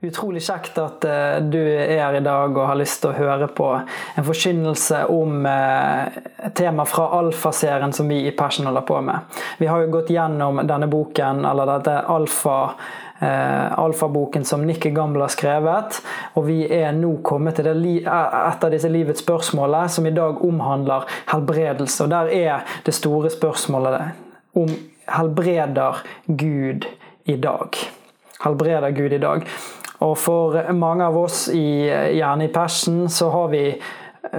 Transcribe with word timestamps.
Utrolig 0.00 0.44
kjekt 0.46 0.76
at 0.78 1.02
eh, 1.04 1.40
du 1.42 1.58
er 1.58 1.96
her 1.98 2.14
i 2.14 2.22
dag 2.22 2.54
og 2.54 2.68
har 2.70 2.78
lyst 2.78 3.00
til 3.02 3.10
å 3.10 3.16
høre 3.18 3.48
på 3.50 3.66
en 3.74 4.26
forkynnelse 4.26 5.00
om 5.10 5.42
eh, 5.50 6.20
tema 6.54 6.84
fra 6.86 7.08
Alfa-serien 7.18 7.90
som 7.96 8.06
vi 8.06 8.20
i 8.28 8.34
Passion 8.36 8.68
holder 8.70 8.86
på 8.86 9.00
med. 9.02 9.40
Vi 9.58 9.66
har 9.66 9.82
jo 9.82 9.90
gått 9.96 10.12
gjennom 10.14 10.62
denne 10.70 10.86
boken, 10.86 11.42
eller 11.50 11.72
dette 11.72 11.96
Alfa 12.14 12.60
eh, 13.18 13.78
alfaboken 13.78 14.44
som 14.44 14.62
Nikki 14.66 14.90
Gamble 14.90 15.26
har 15.26 15.34
skrevet. 15.34 15.98
Og 16.38 16.46
vi 16.46 16.60
er 16.70 16.94
nå 16.94 17.16
kommet 17.26 17.58
til 17.58 17.66
eh, 17.72 18.06
et 18.06 18.68
av 18.68 18.70
disse 18.70 18.90
livets 18.92 19.24
spørsmål 19.24 19.80
som 19.90 20.06
i 20.06 20.14
dag 20.14 20.44
omhandler 20.46 21.08
helbredelse. 21.32 22.04
Og 22.06 22.14
der 22.14 22.30
er 22.38 22.78
det 22.86 22.94
store 22.94 23.34
spørsmålet 23.34 24.14
om 24.54 24.70
helbreder 25.10 26.04
Gud 26.26 26.86
i 27.26 27.36
dag. 27.36 27.82
Helbreder 28.44 28.94
Gud 28.94 29.12
i 29.12 29.22
dag. 29.26 29.50
Og 30.04 30.14
for 30.18 30.58
mange 30.78 31.06
av 31.06 31.16
oss, 31.18 31.48
i, 31.50 31.88
gjerne 31.90 32.46
i 32.46 32.52
persen, 32.54 33.06
så 33.10 33.30
har, 33.34 33.48
vi, 33.50 33.64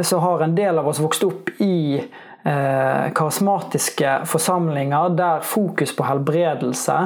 så 0.01 0.21
har 0.23 0.43
en 0.43 0.55
del 0.55 0.79
av 0.79 0.87
oss 0.87 1.01
vokst 1.03 1.25
opp 1.27 1.51
i 1.59 1.99
eh, 1.99 3.09
karismatiske 3.15 4.13
forsamlinger 4.29 5.15
der 5.19 5.43
fokus 5.43 5.91
på 5.95 6.07
helbredelse 6.07 6.97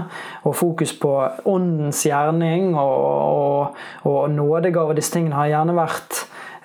og 0.43 0.55
fokus 0.55 0.93
på 1.01 1.15
åndens 1.49 2.03
gjerning 2.05 2.75
og, 2.77 3.07
og, 3.23 3.81
og 4.09 4.29
nådegave, 4.31 4.97
disse 4.97 5.15
tingene 5.15 5.39
har 5.41 5.51
gjerne 5.55 5.77
vært 5.77 6.19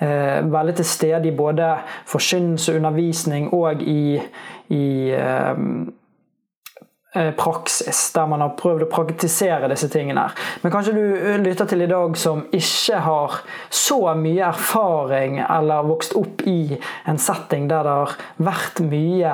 eh, 0.05 0.45
veldig 0.45 0.77
til 0.81 0.91
stede 0.93 1.31
i 1.31 1.37
både 1.37 1.73
forkynnelse, 2.11 2.77
undervisning 2.77 3.49
og 3.57 3.83
i, 3.83 4.19
i 4.77 4.85
eh, 5.17 5.65
praksis, 7.37 8.13
der 8.13 8.27
man 8.29 8.43
har 8.45 8.57
prøvd 8.59 8.85
å 8.85 8.91
praktisere 8.93 9.71
disse 9.71 9.89
tingene. 9.89 10.27
Men 10.63 10.73
kanskje 10.73 10.93
du 10.97 11.05
eh, 11.17 11.39
lytter 11.41 11.69
til 11.69 11.83
i 11.83 11.91
dag 11.91 12.17
som 12.21 12.45
ikke 12.55 13.01
har 13.05 13.39
så 13.71 14.01
mye 14.19 14.51
erfaring 14.51 15.41
eller 15.41 15.89
vokst 15.89 16.17
opp 16.19 16.45
i 16.49 16.77
en 17.09 17.19
setting 17.19 17.69
der 17.71 17.87
det 17.87 17.97
har 17.97 18.15
vært 18.51 18.83
mye 18.85 19.33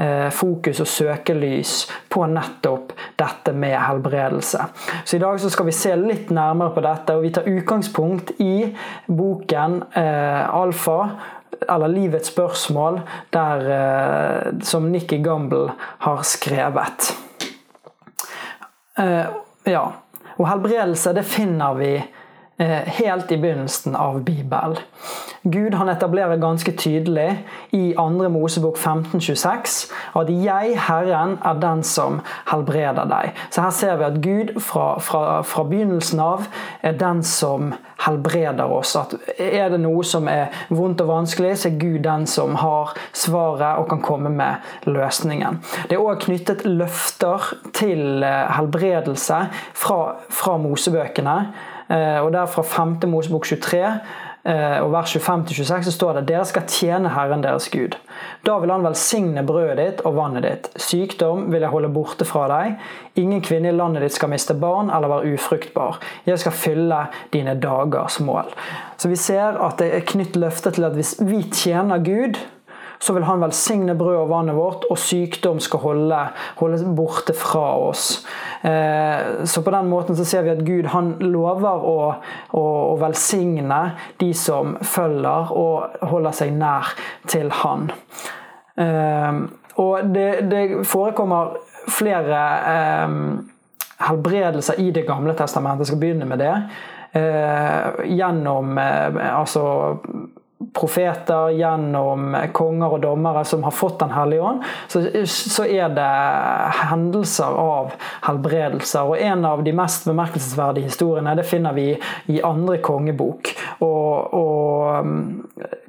eh, 0.00 0.30
fokus 0.32 0.80
og 0.82 0.88
søkelys 0.88 1.74
på 2.12 2.24
nettopp 2.32 2.96
dette 3.20 3.52
med 3.52 3.76
helbredelse. 3.76 4.64
Så 5.04 5.18
i 5.18 5.22
dag 5.22 5.40
så 5.40 5.52
skal 5.52 5.68
vi 5.68 5.76
se 5.76 5.92
litt 6.00 6.32
nærmere 6.32 6.72
på 6.72 6.86
dette, 6.86 7.16
og 7.16 7.26
vi 7.26 7.34
tar 7.36 7.52
utgangspunkt 7.52 8.34
i 8.40 8.72
boken 9.06 9.82
eh, 10.00 10.42
Alfa 10.48 10.98
eller 11.68 11.88
Livets 11.88 12.32
spørsmål, 12.32 13.00
der, 13.30 13.66
eh, 13.70 14.52
som 14.62 14.90
Nikki 14.92 15.18
Gamble 15.22 15.72
har 15.98 16.22
skrevet. 16.22 17.12
Eh, 18.98 19.26
ja. 19.64 19.84
Og 20.38 20.48
helbredelse 20.48 21.12
det 21.14 21.24
finner 21.28 21.74
vi 21.78 21.92
helt 22.98 23.32
i 23.32 23.36
begynnelsen 23.36 23.96
av 23.96 24.22
Bibelen. 24.24 24.76
Gud 25.42 25.74
han 25.74 25.88
etablerer 25.88 26.36
ganske 26.38 26.72
tydelig 26.78 27.44
i 27.74 27.94
2. 27.98 28.28
Mosebok 28.30 28.76
1526 28.76 29.90
at 30.14 30.28
'jeg, 30.30 30.78
Herren, 30.78 31.38
er 31.44 31.60
den 31.60 31.82
som 31.82 32.20
helbreder 32.46 33.04
deg'. 33.04 33.32
Så 33.50 33.60
her 33.60 33.70
ser 33.70 33.96
vi 33.96 34.04
at 34.04 34.22
Gud 34.22 34.60
fra, 34.60 34.98
fra, 35.00 35.42
fra 35.42 35.62
begynnelsen 35.62 36.20
av 36.20 36.46
er 36.82 36.92
den 36.92 37.22
som 37.22 37.74
helbreder 38.06 38.64
oss. 38.72 38.96
At 38.96 39.14
er 39.38 39.68
det 39.68 39.80
noe 39.80 40.04
som 40.04 40.28
er 40.28 40.46
vondt 40.70 41.00
og 41.00 41.08
vanskelig, 41.08 41.58
så 41.58 41.68
er 41.68 41.78
Gud 41.78 42.02
den 42.04 42.26
som 42.26 42.54
har 42.54 42.94
svaret 43.12 43.78
og 43.78 43.88
kan 43.88 44.02
komme 44.02 44.30
med 44.30 44.54
løsningen. 44.86 45.60
Det 45.88 45.98
er 45.98 46.02
òg 46.02 46.22
knyttet 46.26 46.64
løfter 46.64 47.54
til 47.72 48.22
eh, 48.22 48.56
helbredelse 48.56 49.46
fra, 49.74 50.00
fra 50.30 50.56
Mosebøkene. 50.56 51.52
Eh, 51.92 52.20
Og 52.24 52.32
der 52.32 52.46
fra 52.46 52.62
5. 52.62 52.96
Mosebok 53.10 53.44
23 53.44 53.80
eh, 54.44 54.78
og 54.82 54.92
vers 54.92 55.16
25-26 55.16 55.82
så 55.82 55.92
står 55.92 56.12
det 56.18 56.28
dere 56.30 56.44
skal 56.48 56.64
tjene 56.70 57.12
Herren 57.12 57.44
deres 57.44 57.68
Gud. 57.72 57.98
Da 58.46 58.56
vil 58.62 58.72
han 58.72 58.84
velsigne 58.86 59.44
brødet 59.46 59.76
ditt 59.78 60.00
og 60.08 60.16
vannet 60.16 60.46
ditt. 60.46 60.70
Sykdom 60.76 61.50
vil 61.52 61.60
jeg 61.60 61.70
holde 61.74 61.92
borte 61.92 62.24
fra 62.28 62.46
deg. 62.50 62.80
Ingen 63.20 63.44
kvinne 63.44 63.68
i 63.68 63.76
landet 63.76 64.06
ditt 64.06 64.16
skal 64.16 64.32
miste 64.32 64.56
barn 64.56 64.90
eller 64.90 65.12
være 65.12 65.34
ufruktbar. 65.36 66.00
Jeg 66.26 66.40
skal 66.40 66.56
fylle 66.56 67.04
dine 67.34 67.58
dagers 67.60 68.20
mål. 68.20 68.50
Så 68.96 69.12
vi 69.12 69.20
ser 69.20 69.60
at 69.60 69.78
det 69.82 69.92
er 69.92 70.08
knytt 70.08 70.38
løfte 70.40 70.72
til 70.72 70.88
at 70.88 70.96
hvis 70.96 71.18
vi 71.20 71.42
tjener 71.52 72.02
Gud, 72.02 72.40
så 73.02 73.12
vil 73.12 73.24
han 73.26 73.42
velsigne 73.42 73.96
brødet 73.98 74.20
og 74.20 74.30
vannet 74.30 74.54
vårt, 74.54 74.84
og 74.90 74.98
sykdom 74.98 75.58
skal 75.60 75.82
holde, 75.82 76.18
holdes 76.60 76.84
borte 76.96 77.34
fra 77.34 77.64
oss. 77.88 78.22
Eh, 78.62 79.44
så 79.44 79.62
på 79.62 79.70
den 79.70 79.88
måten 79.88 80.16
så 80.16 80.24
ser 80.24 80.42
vi 80.42 80.52
at 80.52 80.62
Gud 80.66 80.86
han 80.92 81.14
lover 81.18 81.86
å, 81.86 81.96
å, 82.54 82.62
å 82.62 82.94
velsigne 83.00 83.80
de 84.22 84.30
som 84.38 84.76
følger 84.86 85.50
og 85.58 86.06
holder 86.12 86.36
seg 86.36 86.54
nær 86.54 86.92
til 87.30 87.50
han. 87.62 87.90
Eh, 88.78 89.42
og 89.82 90.12
det, 90.14 90.28
det 90.52 90.62
forekommer 90.86 91.56
flere 91.90 92.42
eh, 92.70 93.18
helbredelser 94.06 94.78
i 94.82 94.90
Det 94.94 95.06
gamle 95.08 95.34
testamentet. 95.38 95.86
Jeg 95.86 95.92
skal 95.92 96.02
begynne 96.02 96.28
med 96.30 96.42
det. 96.42 96.56
Gjennom 97.12 98.78
altså 98.80 99.62
profeter, 100.74 101.50
gjennom 101.56 102.36
konger 102.54 102.96
og 102.96 103.02
dommere 103.02 103.44
som 103.48 103.64
har 103.66 103.74
fått 103.74 103.98
Den 104.02 104.14
hellige 104.14 104.42
ånd, 104.42 104.62
så, 104.88 105.02
så 105.26 105.66
er 105.66 105.92
det 105.94 106.08
hendelser 106.80 107.58
av 107.58 107.92
helbredelser. 108.26 109.12
Og 109.12 109.20
En 109.20 109.44
av 109.48 109.62
de 109.64 109.74
mest 109.76 110.08
bemerkelsesverdige 110.08 110.90
historiene 110.90 111.36
det 111.38 111.46
finner 111.48 111.76
vi 111.76 111.90
i 112.32 112.40
andre 112.46 112.78
kongebok. 112.84 113.52
Og, 113.84 114.34
og 114.38 115.06
mm, 115.06 115.22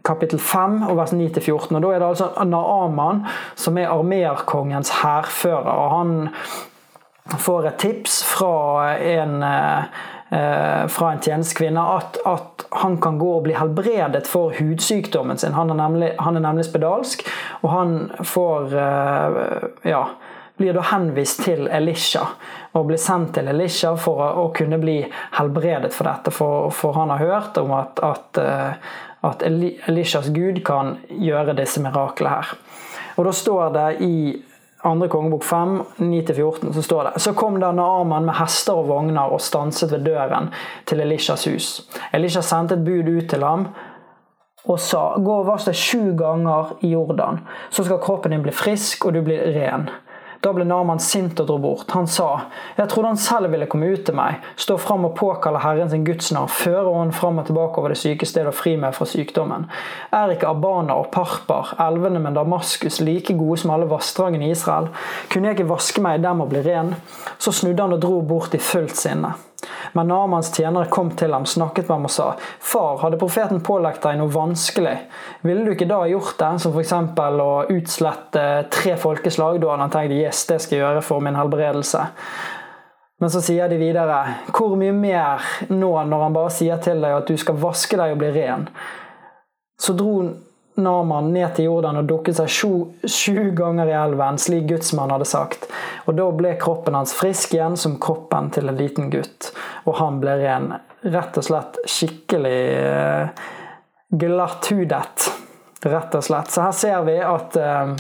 kapittel 0.06 0.39
5 0.39 0.81
og 0.90 0.97
vers 1.00 1.16
9-14. 1.16 1.75
og 1.75 1.81
Da 1.81 1.94
er 1.94 2.03
det 2.03 2.09
altså 2.11 2.31
Naaman 2.45 3.23
som 3.55 3.78
er 3.78 3.94
armerkongens 3.94 4.94
hærfører. 5.01 5.72
og 5.73 5.90
Han 5.97 6.29
får 7.40 7.67
et 7.67 7.79
tips 7.88 8.23
fra 8.28 8.95
en 8.97 9.44
eh, 9.44 10.01
fra 10.90 11.11
en 11.11 11.19
tjenestekvinne 11.22 11.81
at, 11.97 12.17
at, 12.25 12.53
han 12.75 12.97
kan 13.01 13.17
gå 13.22 13.29
og 13.38 13.44
bli 13.47 13.56
helbredet 13.57 14.28
for 14.28 14.53
hudsykdommen 14.57 15.38
sin. 15.38 15.53
Han 15.53 15.73
er 15.73 15.79
nemlig, 15.79 16.11
han 16.17 16.38
er 16.38 16.45
nemlig 16.45 16.66
spedalsk, 16.67 17.25
og 17.61 17.69
han 17.69 17.95
får 18.25 18.75
eh, 18.84 19.57
ja, 19.91 20.03
blir 20.57 20.73
da 20.73 20.84
henvist 20.94 21.44
til 21.45 21.67
Elisha 21.67 22.25
og 22.73 22.88
blir 22.89 23.01
sendt 23.01 23.35
til 23.38 23.50
Elisha 23.50 23.95
for 23.97 24.22
å, 24.22 24.47
kunne 24.56 24.79
bli 24.81 25.00
helbredet 25.38 25.94
for 25.94 26.09
dette. 26.09 26.34
For, 26.34 26.69
for 26.73 26.97
han 26.97 27.13
har 27.13 27.22
hørt 27.22 27.57
om 27.61 27.73
at, 27.78 28.01
at, 28.06 28.41
eh, 28.41 28.94
at 29.29 29.45
Elishas 29.45 30.29
gud 30.34 30.63
kan 30.66 30.97
gjøre 31.09 31.57
disse 31.57 31.81
miraklene 31.84 32.38
her. 32.38 32.55
Og 33.17 33.28
da 33.28 33.35
står 33.35 33.73
det 33.75 33.88
i 34.05 34.16
andre 34.84 35.08
kongebok 35.08 35.44
5, 35.48 35.82
9-14, 35.98 36.74
så 36.74 36.82
står 36.84 37.04
det 37.04 37.22
Så 37.24 37.34
kom 37.34 37.60
da 37.60 37.72
Naaman 37.72 38.26
med 38.28 38.36
hester 38.36 38.82
og 38.82 38.90
vogner 38.92 39.32
og 39.32 39.42
stanset 39.42 39.92
ved 39.92 40.06
døren 40.08 40.52
til 40.85 41.00
Elishas 41.00 41.47
hus. 41.47 41.70
Elisha 42.14 42.41
sendte 42.44 42.76
et 42.76 42.85
bud 42.85 43.09
ut 43.09 43.30
til 43.30 43.44
ham 43.44 43.68
og 44.64 44.80
sa 44.80 45.03
Gå 45.20 45.40
og 45.41 45.47
vask 45.47 45.72
deg 45.72 45.80
sju 45.80 46.14
ganger 46.20 46.78
i 46.84 46.94
Jordan, 46.94 47.41
så 47.70 47.84
skal 47.84 48.02
kroppen 48.03 48.32
din 48.32 48.44
bli 48.44 48.53
frisk, 48.56 49.06
og 49.06 49.16
du 49.16 49.22
blir 49.26 49.44
ren. 49.56 49.90
Da 50.43 50.51
ble 50.51 50.66
Naman 50.67 50.99
sint 50.99 51.40
og 51.40 51.47
dro 51.47 51.55
bort. 51.63 51.93
Han 51.95 52.07
sa, 52.11 52.49
jeg 52.75 52.90
trodde 52.91 53.13
han 53.13 53.19
selv 53.22 53.53
ville 53.53 53.67
komme 53.72 53.93
ut 53.93 54.01
til 54.03 54.17
meg, 54.17 54.43
stå 54.59 54.75
fram 54.81 55.07
og 55.07 55.16
påkalle 55.16 55.61
Herren 55.63 55.91
sin 55.93 56.03
Guds 56.03 56.34
navn, 56.35 56.51
føre 56.51 56.91
han 56.97 57.13
fram 57.16 57.40
og 57.40 57.47
tilbake 57.47 57.79
over 57.79 57.93
det 57.93 57.99
syke 58.01 58.28
stedet 58.28 58.51
og 58.51 58.57
fri 58.57 58.75
meg 58.79 58.91
fra 58.97 59.07
sykdommen. 59.07 59.69
Er 60.11 60.35
ikke 60.35 60.51
Abana 60.51 60.99
og 60.99 61.07
Parpar, 61.16 61.72
elvene 61.87 62.19
med 62.19 62.35
Damaskus, 62.35 62.99
like 62.99 63.37
gode 63.40 63.61
som 63.63 63.72
alle 63.72 63.87
vassdragene 63.87 64.49
i 64.49 64.51
Israel? 64.51 64.91
Kunne 65.31 65.47
jeg 65.47 65.61
ikke 65.61 65.72
vaske 65.72 66.03
meg 66.03 66.19
i 66.19 66.25
dem 66.28 66.43
og 66.43 66.51
bli 66.51 66.66
ren? 66.67 66.91
Så 67.40 67.55
snudde 67.55 67.87
han 67.87 67.95
og 67.95 68.03
dro 68.03 68.19
bort 68.28 68.55
i 68.57 68.59
fullt 68.59 68.99
sinne. 68.99 69.35
Men 69.93 70.09
Namans 70.09 70.49
tjenere 70.55 70.90
kom 70.90 71.11
til 71.17 71.34
ham, 71.34 71.45
snakket 71.45 71.85
med 71.87 71.95
ham 71.95 72.07
og 72.09 72.13
sa 72.13 72.28
Far, 72.59 72.97
hadde 73.03 73.19
profeten 73.22 73.61
pålagt 73.66 74.01
deg 74.05 74.17
noe 74.17 74.31
vanskelig? 74.34 74.95
Ville 75.45 75.66
du 75.66 75.73
ikke 75.75 75.90
da 75.90 76.01
gjort 76.09 76.34
det, 76.40 76.51
som 76.63 76.73
f.eks. 76.73 76.95
å 77.45 77.51
utslette 77.69 78.45
tre 78.73 78.95
folkeslag? 78.97 79.61
Da 79.61 79.69
hadde 79.73 79.85
han 79.85 79.93
tenkt 79.93 80.17
yes, 80.17 80.45
det 80.49 80.59
skal 80.63 80.79
jeg 80.79 80.85
gjøre 80.85 81.05
for 81.05 81.25
min 81.25 81.37
helbredelse. 81.37 82.07
Men 83.22 83.31
så 83.31 83.40
sier 83.45 83.69
de 83.72 83.78
videre 83.79 84.17
Hvor 84.51 84.73
mye 84.75 84.91
mer 84.91 85.43
nå 85.69 85.91
når 86.09 86.25
han 86.25 86.34
bare 86.35 86.51
sier 86.51 86.81
til 86.84 86.99
deg 87.05 87.22
at 87.22 87.29
du 87.29 87.37
skal 87.40 87.61
vaske 87.61 87.99
deg 87.99 88.16
og 88.16 88.19
bli 88.23 88.34
ren? 88.35 88.66
Så 89.79 89.93
dro 89.97 90.17
Naman 90.75 91.28
ned 91.34 91.52
til 91.53 91.67
Jordan 91.67 91.99
og 91.99 92.08
dukket 92.09 92.40
seg 92.40 92.49
sju, 92.49 92.72
sju 93.05 93.52
ganger 93.53 93.91
i 93.91 93.93
elven, 93.93 94.40
slik 94.41 94.66
gudsmannen 94.72 95.14
hadde 95.14 95.28
sagt. 95.29 95.67
Og 96.08 96.17
da 96.17 96.25
ble 96.34 96.55
kroppen 96.61 96.97
hans 96.97 97.14
frisk 97.14 97.53
igjen 97.53 97.78
som 97.78 97.99
kroppen 98.02 98.49
til 98.55 98.72
en 98.72 98.79
liten 98.79 99.11
gutt. 99.14 99.52
Og 99.85 99.99
han 99.99 100.17
ble 100.23 100.40
ren. 100.41 100.72
Rett 101.03 101.37
og 101.37 101.46
slett 101.46 101.78
skikkelig 101.85 102.61
eh, 102.79 103.46
glatthudet. 104.17 105.28
Rett 105.84 106.17
og 106.17 106.25
slett. 106.25 106.49
Så 106.49 106.66
her 106.66 106.73
ser 106.79 107.05
vi 107.05 107.19
at 107.22 107.59
eh, 107.59 107.93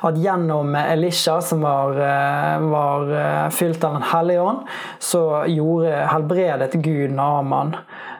at 0.00 0.16
gjennom 0.18 0.74
Elisha, 0.74 1.36
som 1.44 1.62
var, 1.62 1.94
eh, 2.02 2.66
var 2.72 3.50
fylt 3.54 3.84
av 3.84 3.94
Den 3.94 4.08
hellige 4.10 4.40
ånd, 4.40 4.66
så 4.98 5.44
gjorde 5.46 6.02
helbredet 6.10 6.72
Gud 6.82 7.14
Naman. 7.14 7.76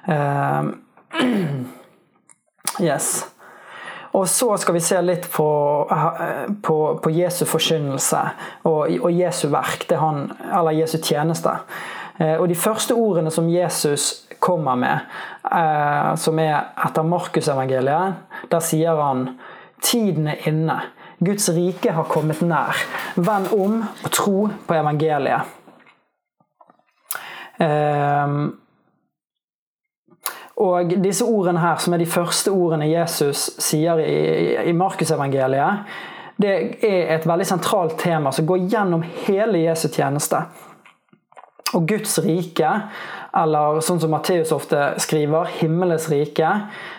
Uh, 0.08 0.70
yes. 2.80 3.29
Og 4.12 4.26
så 4.28 4.56
skal 4.58 4.74
vi 4.74 4.82
se 4.82 4.98
litt 5.04 5.28
på, 5.30 5.46
på, 6.62 6.76
på 7.02 7.12
Jesu 7.14 7.44
forkynnelse 7.46 8.22
og, 8.66 8.90
og, 8.98 9.10
Jesu 9.14 9.46
verk, 9.52 9.86
han, 10.00 10.24
eller 10.50 10.74
Jesu 10.80 10.98
tjeneste. 10.98 11.52
Eh, 12.18 12.34
og 12.34 12.48
de 12.50 12.58
første 12.58 12.96
ordene 12.98 13.30
som 13.30 13.48
Jesus 13.50 14.26
kommer 14.42 14.74
med, 14.80 15.06
eh, 15.46 16.10
som 16.18 16.38
er 16.42 16.72
etter 16.86 17.06
Markusevangeliet, 17.06 18.18
der 18.50 18.64
sier 18.64 18.98
han 18.98 19.28
Tiden 19.80 20.26
er 20.28 20.42
inne. 20.44 20.74
Guds 21.24 21.48
rike 21.56 21.94
har 21.96 22.04
kommet 22.08 22.42
nær. 22.44 22.76
Vend 23.16 23.48
om 23.56 23.78
og 23.84 24.10
tro 24.12 24.48
på 24.66 24.76
evangeliet. 24.76 25.56
Um, 27.60 28.58
og 30.60 30.94
disse 31.00 31.24
ordene 31.24 31.62
her, 31.62 31.78
som 31.80 31.94
er 31.94 32.02
de 32.02 32.08
første 32.10 32.52
ordene 32.52 32.88
Jesus 32.90 33.48
sier 33.62 34.00
i, 34.04 34.68
i 34.68 34.74
Markusevangeliet, 34.76 35.86
det 36.40 36.52
er 36.84 37.14
et 37.16 37.26
veldig 37.28 37.46
sentralt 37.48 37.98
tema 38.00 38.32
som 38.32 38.46
går 38.48 38.66
gjennom 38.72 39.04
hele 39.26 39.60
Jesu 39.66 39.88
tjeneste. 39.92 40.40
Og 41.76 41.84
Guds 41.88 42.16
rike, 42.24 42.70
eller 43.36 43.80
sånn 43.84 44.00
som 44.02 44.10
Matteus 44.10 44.50
ofte 44.54 44.94
skriver, 45.02 45.50
himmelens 45.60 46.08
rike, 46.10 46.48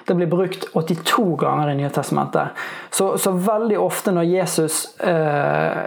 det 0.07 0.15
blir 0.15 0.29
brukt 0.31 0.69
82 0.77 1.25
ganger 1.41 1.73
i 1.73 1.79
Nye 1.81 1.89
Testamentet. 1.91 2.61
Så, 2.93 3.15
så 3.19 3.33
veldig 3.35 3.79
ofte 3.81 4.13
når 4.15 4.29
Jesus 4.29 4.83
eh, 5.03 5.81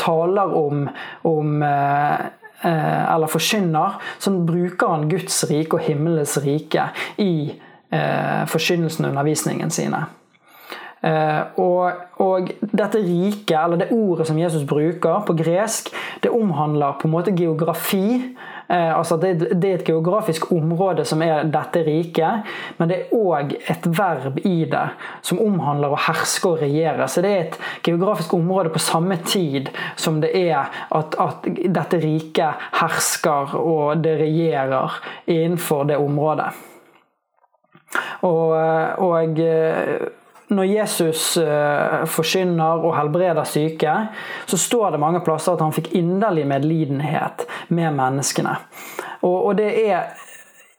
taler 0.00 0.56
om, 0.58 0.88
om 1.28 1.62
eh, 1.62 2.24
eller 2.70 3.30
forkynner, 3.30 3.98
så 4.18 4.32
bruker 4.46 4.94
han 4.94 5.08
Guds 5.10 5.42
rike 5.50 5.78
og 5.78 5.84
himmelens 5.84 6.36
rike 6.44 6.88
i 7.20 7.32
eh, 7.92 8.44
forkynnelsen 8.50 9.04
og 9.04 9.12
undervisningen 9.14 9.72
sine. 9.74 10.04
Eh, 11.04 11.42
og, 11.60 11.92
og, 12.24 12.48
dette 12.72 13.02
riket, 13.04 13.58
eller 13.58 13.82
det 13.82 13.92
ordet 13.92 14.28
som 14.30 14.38
Jesus 14.40 14.64
bruker 14.68 15.24
på 15.26 15.36
gresk, 15.36 15.92
det 16.24 16.32
omhandler 16.32 16.96
på 17.00 17.08
en 17.08 17.16
måte 17.18 17.36
geografi 17.36 18.22
Eh, 18.22 18.53
altså 18.68 19.16
det, 19.20 19.34
det, 19.60 19.68
er 19.68 19.78
et 19.78 19.86
geografisk 19.86 20.50
område 20.52 21.04
som 21.04 21.22
er 21.22 21.44
dette 21.52 21.82
riket, 21.86 22.48
men 22.78 22.90
det 22.90 22.98
er 22.98 23.14
òg 23.16 23.54
et 23.60 23.88
verb 23.98 24.40
i 24.46 24.64
det 24.70 24.86
som 25.24 25.42
omhandler 25.44 25.92
å 25.92 26.00
herske 26.06 26.54
og 26.54 26.62
regjere. 26.64 27.08
Så 27.08 27.24
det 27.24 27.32
er 27.32 27.42
et 27.44 27.58
geografisk 27.84 28.34
område 28.36 28.72
på 28.74 28.82
samme 28.82 29.18
tid 29.26 29.70
som 30.00 30.20
det 30.24 30.32
er 30.38 30.70
at, 30.94 31.16
at 31.20 31.48
dette 31.48 32.00
riket 32.02 32.68
hersker 32.80 33.56
og 33.60 34.04
det 34.04 34.16
regjerer 34.22 35.00
innenfor 35.26 35.88
det 35.90 36.00
området. 36.00 36.52
Og, 38.26 38.54
og 39.04 39.42
når 40.52 40.64
Jesus 40.68 41.38
uh, 41.40 42.04
forkynner 42.10 42.82
og 42.84 42.96
helbreder 42.98 43.44
syke, 43.48 43.94
så 44.46 44.56
står 44.60 44.90
det 44.94 45.00
mange 45.00 45.20
plasser 45.24 45.52
at 45.54 45.60
han 45.64 45.72
fikk 45.72 45.94
inderlig 45.96 46.46
medlidenhet 46.50 47.46
med 47.72 47.90
menneskene. 47.96 48.56
Og, 49.24 49.56
det 49.56 49.86
er 49.86 50.00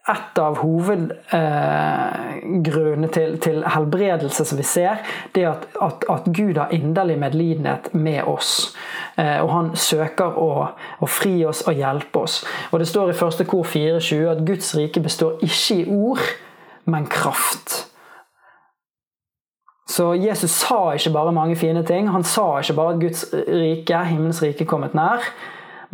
et 0.06 0.38
av 0.38 0.56
hovedgrunnene 0.62 3.08
uh, 3.08 3.12
til, 3.12 3.38
til, 3.42 3.64
helbredelse 3.74 4.44
som 4.46 4.58
vi 4.60 4.66
ser, 4.66 4.96
det 5.34 5.42
er 5.42 5.50
at, 5.50 5.66
at, 5.82 6.04
at 6.14 6.24
Gud 6.30 6.56
har 6.62 6.70
inderlig 6.70 7.18
medlidenhet 7.18 7.94
med 7.94 8.22
oss. 8.22 8.76
Uh, 9.18 9.42
og 9.42 9.50
han 9.50 9.74
søker 9.74 10.30
å, 10.38 10.66
å, 11.02 11.06
fri 11.10 11.44
oss 11.48 11.62
og 11.66 11.74
hjelpe 11.74 12.18
oss. 12.22 12.46
Og 12.70 12.78
Det 12.78 12.88
står 12.92 13.10
i 13.10 13.18
første 13.18 13.44
kor 13.50 13.66
24 13.66 14.30
at 14.30 14.46
Guds 14.46 14.76
rike 14.78 15.00
består 15.02 15.42
ikke 15.42 15.74
i 15.80 15.90
ord, 15.90 16.22
men 16.86 17.10
kraft. 17.10 17.95
Så 19.88 20.14
Jesus 20.14 20.50
sa 20.50 20.94
ikke 20.94 21.12
bare 21.14 21.32
mange 21.32 21.56
fine 21.56 21.84
ting. 21.86 22.08
Han 22.10 22.24
sa 22.26 22.56
ikke 22.58 22.74
bare 22.74 22.94
at 22.96 23.00
Guds 23.04 23.28
rike, 23.32 24.00
himmelens 24.10 24.42
rike, 24.42 24.66
kommet 24.66 24.96
nær. 24.98 25.22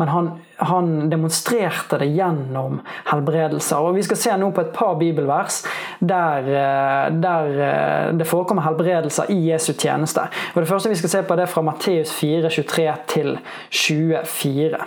Men 0.00 0.08
han, 0.08 0.30
han, 0.56 1.10
demonstrerte 1.10 1.98
det 2.00 2.08
gjennom 2.16 2.80
helbredelser. 3.10 3.76
Og 3.76 3.94
Vi 3.94 4.06
skal 4.06 4.20
se 4.22 4.38
nå 4.40 4.48
på 4.56 4.64
et 4.64 4.72
par 4.72 4.96
bibelvers 4.98 5.60
der, 6.00 6.48
eh, 6.48 7.12
der 7.20 7.60
eh, 7.66 8.08
det 8.16 8.26
forekommer 8.26 8.64
helbredelser 8.64 9.28
i 9.30 9.36
Jesu 9.50 9.74
tjeneste. 9.74 10.24
Og 10.54 10.62
Det 10.62 10.68
første 10.68 10.88
vi 10.88 10.98
skal 11.02 11.12
se 11.12 11.22
på 11.28 11.36
det 11.36 11.44
er 11.44 11.52
fra 11.52 11.62
Matteus 11.68 12.12
4, 12.16 12.48
23 12.48 12.96
til 13.06 13.38
24. 13.70 14.82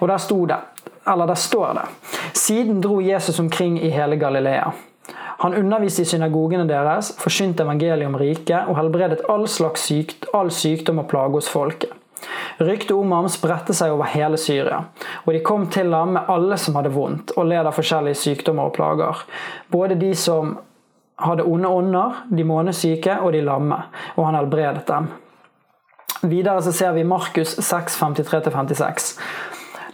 Og 0.00 0.08
Der, 0.08 0.18
sto 0.18 0.44
det, 0.46 0.58
eller 1.06 1.26
der 1.26 1.34
står 1.34 1.72
det 1.72 1.88
Siden 2.34 2.80
dro 2.82 3.00
Jesus 3.00 3.40
omkring 3.40 3.78
i 3.78 3.88
hele 3.88 4.16
Galilea. 4.16 4.89
Han 5.40 5.54
underviste 5.56 6.04
i 6.04 6.08
synagogene 6.08 6.66
deres, 6.68 7.14
forkynte 7.20 7.64
evangeliet 7.64 8.10
om 8.10 8.18
riket 8.20 8.68
og 8.68 8.76
helbredet 8.76 9.22
all 9.32 9.46
slags 9.48 9.86
sykt, 9.88 10.28
all 10.36 10.52
sykdom 10.52 11.00
og 11.00 11.08
plage 11.08 11.38
hos 11.38 11.48
folket. 11.48 11.94
Ryktet 12.60 12.92
om 12.92 13.12
ham 13.16 13.28
spredte 13.32 13.72
seg 13.72 13.94
over 13.94 14.10
hele 14.12 14.36
Syria, 14.36 14.82
og 15.24 15.30
de 15.32 15.40
kom 15.40 15.64
til 15.72 15.94
ham 15.96 16.12
med 16.18 16.28
alle 16.28 16.58
som 16.60 16.76
hadde 16.76 16.92
vondt 16.92 17.32
og 17.40 17.48
led 17.48 17.64
av 17.64 17.72
forskjellige 17.72 18.20
sykdommer 18.20 18.68
og 18.68 18.74
plager. 18.76 19.22
Både 19.72 19.96
de 19.96 20.12
som 20.12 20.58
hadde 21.20 21.48
onde 21.48 21.72
ånder, 21.72 22.20
de 22.28 22.44
månesyke 22.44 23.16
og 23.24 23.32
de 23.32 23.40
lamme, 23.44 23.80
og 24.16 24.26
han 24.28 24.36
helbredet 24.42 24.84
dem. 24.88 25.08
Videre 26.28 26.60
så 26.60 26.72
ser 26.76 26.92
vi 26.92 27.06
Markus 27.08 27.56
6, 27.64 27.96
53-56. 27.96 29.14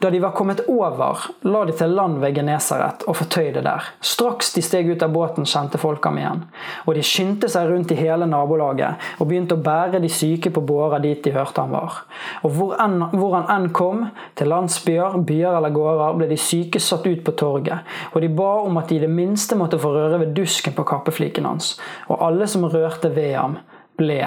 Da 0.01 0.11
de 0.11 0.21
var 0.21 0.31
kommet 0.31 0.61
over, 0.69 1.19
la 1.41 1.65
de 1.65 1.73
til 1.73 1.95
land 1.97 2.19
ved 2.21 2.35
Genesaret 2.37 3.05
og 3.09 3.17
fortøyde 3.17 3.63
der. 3.65 3.85
Straks 4.05 4.53
de 4.53 4.63
steg 4.65 4.91
ut 4.91 5.03
av 5.03 5.15
båten, 5.15 5.47
kjente 5.49 5.81
folk 5.81 6.05
ham 6.05 6.19
igjen. 6.21 6.43
Og 6.85 6.99
de 6.99 7.05
skyndte 7.07 7.49
seg 7.53 7.71
rundt 7.71 7.95
i 7.95 7.99
hele 7.99 8.29
nabolaget 8.29 9.07
og 9.17 9.31
begynte 9.31 9.57
å 9.57 9.65
bære 9.65 10.03
de 10.05 10.11
syke 10.13 10.53
på 10.53 10.65
bårer 10.69 11.01
dit 11.05 11.23
de 11.25 11.33
hørte 11.33 11.65
han 11.65 11.73
var. 11.73 12.03
Og 12.45 12.53
hvor, 12.59 12.77
en, 12.83 13.09
hvor 13.17 13.39
han 13.39 13.49
enn 13.57 13.71
kom, 13.77 14.05
til 14.37 14.53
landsbyer, 14.53 15.17
byer 15.27 15.57
eller 15.57 15.73
gårder, 15.73 16.21
ble 16.21 16.31
de 16.31 16.41
syke 16.41 16.83
satt 16.83 17.09
ut 17.09 17.25
på 17.25 17.37
torget. 17.41 17.97
Og 18.13 18.21
de 18.25 18.33
ba 18.37 18.53
om 18.67 18.77
at 18.81 18.93
de 18.93 19.01
i 19.01 19.05
det 19.07 19.13
minste 19.13 19.57
måtte 19.57 19.81
få 19.81 19.95
røre 19.97 20.21
ved 20.27 20.37
dusken 20.37 20.77
på 20.77 20.85
kappefliken 20.89 21.49
hans. 21.49 21.75
Og 22.11 22.21
alle 22.21 22.49
som 22.51 22.69
rørte 22.69 23.15
ved 23.17 23.35
ham, 23.39 23.61
ble 23.97 24.21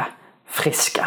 friske. 0.49 1.05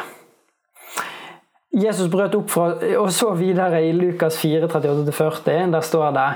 Jesus 1.73 2.11
brøt 2.13 2.35
opp 2.37 2.51
fra, 2.53 2.67
og 3.01 3.13
så 3.17 3.31
videre 3.33 3.79
i 3.81 3.95
Lukas 3.97 4.37
4, 4.37 4.67
38-40. 4.69 5.71
Der 5.73 5.81
står 5.81 6.11
det 6.13 6.27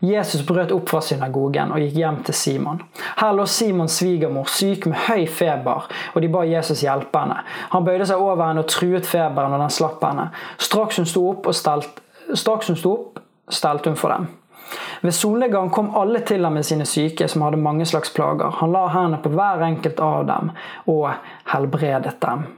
Jesus 0.00 0.42
brøt 0.46 0.72
opp 0.72 0.88
fra 0.90 1.02
synagogen 1.04 1.70
og 1.70 1.82
gikk 1.84 1.98
hjem 2.00 2.18
til 2.26 2.34
Simon. 2.34 2.80
Her 3.20 3.36
lå 3.36 3.44
Simons 3.46 4.00
svigermor 4.00 4.48
syk 4.50 4.88
med 4.90 4.98
høy 5.06 5.26
feber, 5.28 5.86
og 6.14 6.24
de 6.24 6.30
ba 6.32 6.42
Jesus 6.48 6.82
hjelpe 6.82 7.22
henne. 7.22 7.36
Han 7.70 7.86
bøyde 7.86 8.08
seg 8.08 8.18
over 8.18 8.42
henne 8.48 8.64
og 8.64 8.72
truet 8.72 9.06
feberen, 9.06 9.54
og 9.54 9.62
den 9.62 9.74
slapp 9.76 10.02
henne. 10.08 10.30
Straks 10.58 10.98
hun 10.98 11.06
sto 11.06 11.22
opp, 11.36 11.46
stelt, 11.54 12.02
straks 12.32 12.72
hun 12.72 12.80
sto 12.80 12.94
opp, 12.96 13.22
stelte 13.46 13.92
hun 13.92 14.00
for 14.00 14.16
dem. 14.16 14.26
Ved 15.04 15.14
solnedgang 15.14 15.70
kom 15.70 15.94
alle 15.96 16.24
til 16.26 16.42
ham 16.44 16.56
med 16.58 16.66
sine 16.66 16.86
syke, 16.88 17.28
som 17.28 17.44
hadde 17.46 17.62
mange 17.62 17.86
slags 17.86 18.10
plager. 18.16 18.58
Han 18.58 18.74
la 18.74 18.88
hendene 18.90 19.22
på 19.22 19.30
hver 19.36 19.62
enkelt 19.68 20.02
av 20.02 20.26
dem 20.32 20.50
og 20.90 21.12
helbredet 21.52 22.16
dem. 22.24 22.48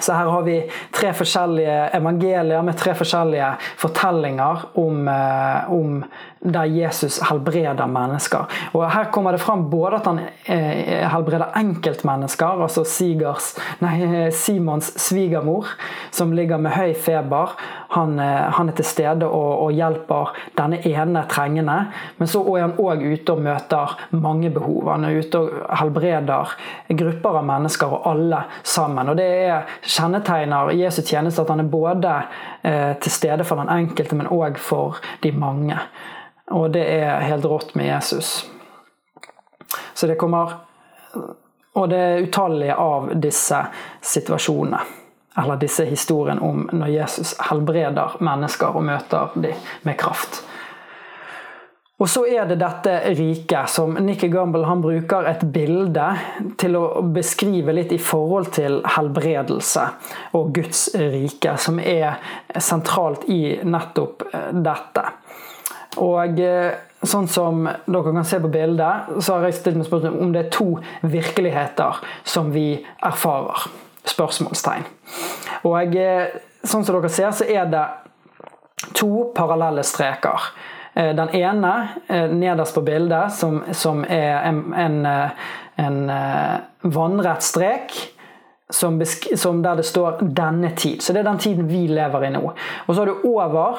Så 0.00 0.12
her 0.12 0.30
har 0.30 0.42
vi 0.42 0.56
tre 0.94 1.12
forskjellige 1.14 1.78
evangelier 1.98 2.62
med 2.66 2.78
tre 2.78 2.94
forskjellige 2.98 3.50
fortellinger 3.80 4.64
om, 4.80 5.08
eh, 5.08 5.72
om 5.72 6.04
der 6.44 6.64
Jesus 6.68 7.18
helbreder 7.28 7.86
mennesker. 7.86 8.48
Og 8.72 8.84
Her 8.92 9.04
kommer 9.12 9.32
det 9.32 9.40
fram 9.40 9.70
både 9.70 9.96
at 9.96 10.06
han 10.06 10.20
eh, 10.44 11.08
helbreder 11.08 11.56
enkeltmennesker, 11.56 12.62
altså 12.62 12.84
Sigers, 12.84 13.54
nei, 13.80 14.30
Simons 14.30 14.92
svigermor, 15.00 15.70
som 16.12 16.32
ligger 16.36 16.60
med 16.60 16.76
høy 16.76 16.94
feber. 16.94 17.54
Han, 17.94 18.18
eh, 18.20 18.52
han 18.56 18.68
er 18.68 18.76
til 18.76 18.84
stede 18.84 19.26
og, 19.26 19.64
og, 19.64 19.72
hjelper 19.74 20.34
denne 20.58 20.80
ene 20.84 21.24
trengende. 21.30 21.78
Men 22.18 22.30
så 22.30 22.42
er 22.52 22.66
han 22.66 22.76
òg 22.78 23.04
ute 23.04 23.36
og 23.36 23.44
møter 23.44 23.94
mange 24.12 24.50
behov. 24.54 24.90
Han 24.90 25.08
er 25.08 25.20
ute 25.20 25.40
og 25.40 25.76
helbreder 25.80 26.56
grupper 26.88 27.38
av 27.40 27.46
mennesker, 27.48 27.94
og 27.94 28.10
alle 28.12 28.42
sammen. 28.62 29.08
Og 29.08 29.16
Det 29.16 29.30
er 29.48 29.78
kjennetegner 29.82 30.74
Jesu 30.76 31.02
tjeneste 31.02 31.42
at 31.42 31.54
han 31.54 31.64
er 31.64 31.70
både 31.72 32.18
eh, 32.62 32.92
til 33.00 33.12
stede 33.12 33.46
for 33.48 33.62
den 33.62 33.72
enkelte, 33.72 34.18
men 34.18 34.30
òg 34.32 34.60
for 34.60 35.00
de 35.22 35.32
mange. 35.32 35.78
Og 36.50 36.70
det 36.72 36.84
er 36.84 37.24
helt 37.24 37.44
rått 37.48 37.74
med 37.74 37.86
Jesus. 37.86 38.50
Så 39.94 40.06
det 40.06 40.18
kommer 40.20 40.52
Og 41.74 41.88
det 41.90 41.98
er 41.98 42.20
utallige 42.22 42.74
av 42.78 43.08
disse 43.18 43.58
situasjonene. 44.00 44.78
Eller 45.42 45.56
disse 45.58 45.82
historiene 45.88 46.40
om 46.46 46.68
når 46.70 46.92
Jesus 46.92 47.32
helbreder 47.48 48.14
mennesker 48.22 48.76
og 48.76 48.84
møter 48.86 49.32
dem 49.34 49.64
med 49.82 49.98
kraft. 49.98 50.44
Og 52.02 52.08
så 52.10 52.24
er 52.26 52.48
det 52.50 52.56
dette 52.58 52.92
riket 53.14 53.70
som 53.70 53.94
Nikki 54.02 54.26
Gamble 54.28 54.66
bruker 54.82 55.28
et 55.30 55.44
bilde 55.54 56.06
til 56.58 56.74
å 56.74 57.02
beskrive 57.14 57.72
litt 57.76 57.94
i 57.94 58.00
forhold 58.02 58.50
til 58.56 58.80
helbredelse 58.96 59.84
og 60.34 60.50
Guds 60.56 60.88
rike, 60.98 61.54
som 61.54 61.78
er 61.78 62.18
sentralt 62.58 63.28
i 63.30 63.60
nettopp 63.62 64.26
eh, 64.32 64.50
dette. 64.66 65.06
Og 66.02 66.40
eh, 66.40 66.74
sånn 67.04 67.26
som 67.30 67.64
dere 67.66 68.12
kan 68.12 68.26
se 68.26 68.40
på 68.42 68.50
bildet, 68.52 69.10
så 69.20 69.36
har 69.36 69.48
jeg 69.48 69.58
stilt 69.58 69.78
meg 69.78 69.88
spørsmål 69.88 70.20
om 70.24 70.32
det 70.34 70.44
er 70.44 70.52
to 70.54 70.68
virkeligheter 71.02 72.00
som 72.26 72.52
vi 72.54 72.68
erfarer. 73.04 73.66
Spørsmålstegn. 74.08 74.86
Og 75.68 75.96
eh, 75.96 76.34
sånn 76.64 76.84
som 76.84 76.98
dere 76.98 77.12
ser, 77.12 77.30
så 77.36 77.46
er 77.48 77.68
det 77.72 77.84
to 78.96 79.30
parallelle 79.36 79.84
streker. 79.86 80.50
Eh, 80.94 81.12
den 81.16 81.30
ene 81.36 81.74
nederst 82.34 82.76
på 82.76 82.84
bildet, 82.84 83.32
som, 83.36 83.62
som 83.72 84.02
er 84.04 84.42
en, 84.48 84.66
en, 84.76 84.98
en 85.80 86.02
vannrett 86.82 87.44
strek. 87.44 87.96
Som, 88.74 88.96
som 89.36 89.58
der 89.62 89.76
det 89.76 89.84
står 89.84 90.22
'denne 90.24 90.70
tid'. 90.74 91.02
Så 91.04 91.12
det 91.12 91.20
er 91.20 91.28
den 91.28 91.38
tiden 91.38 91.66
vi 91.68 91.84
lever 91.86 92.24
i 92.24 92.30
nå. 92.32 92.52
Og 92.86 92.94
så 92.94 93.02
har 93.02 93.06
du 93.06 93.28
over 93.28 93.76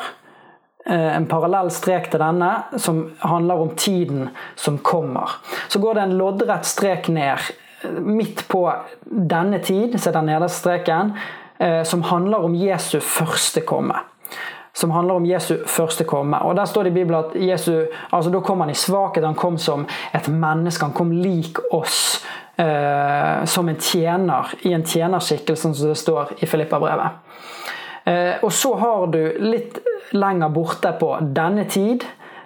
en 0.85 1.25
parallell 1.25 1.71
strek 1.73 2.11
til 2.11 2.21
denne 2.21 2.49
som 2.77 2.99
handler 3.25 3.61
om 3.63 3.71
tiden 3.73 4.27
som 4.55 4.77
kommer. 4.85 5.37
Så 5.67 5.79
går 5.81 5.97
det 5.97 6.03
en 6.03 6.17
loddrett 6.19 6.67
strek 6.69 7.09
ned 7.09 7.41
midt 8.05 8.43
på 8.49 8.61
denne 9.05 9.57
tid, 9.65 9.97
ser 9.97 10.13
den 10.13 10.29
nederste 10.29 10.61
streken, 10.61 11.15
som 11.85 12.05
handler 12.05 12.45
om 12.45 12.53
Jesu 12.57 12.99
første 13.01 13.65
komme 13.65 13.97
som 14.75 14.91
handler 14.91 15.13
om 15.13 15.25
Jesu 15.25 15.57
første 15.67 16.03
komme. 16.03 16.37
Og 16.43 16.55
Der 16.55 16.65
står 16.65 16.83
det 16.83 16.89
i 16.89 16.93
Bibelen 16.93 17.23
at 17.25 17.35
Jesu, 17.49 17.85
altså 18.11 18.31
da 18.31 18.39
kom 18.39 18.59
han 18.59 18.69
i 18.69 18.73
svakhet. 18.73 19.23
Han 19.23 19.35
kom 19.35 19.57
som 19.57 19.85
et 20.13 20.27
menneske. 20.27 20.83
Han 20.85 20.93
kom 20.93 21.11
lik 21.11 21.59
oss. 21.71 22.25
Eh, 22.57 23.45
som 23.45 23.69
en 23.69 23.75
tjener, 23.79 24.53
i 24.61 24.73
en 24.73 24.83
tjenerskikkelse, 24.83 25.61
som 25.61 25.89
det 25.89 25.97
står 25.97 26.29
i 26.39 26.45
Filippa-brevet. 26.45 27.07
Eh, 28.05 28.43
og 28.45 28.53
så 28.53 28.75
har 28.77 29.07
du 29.13 29.21
litt 29.41 29.79
lenger 30.13 30.51
borte 30.53 30.93
på 30.99 31.11
denne 31.35 31.65
tid, 31.69 32.05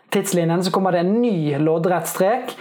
tidslinjen, 0.09 0.63
så 0.63 0.71
kommer 0.71 0.95
det 0.95 1.03
en 1.03 1.17
ny 1.21 1.57
loddrett 1.59 2.07
strek 2.07 2.53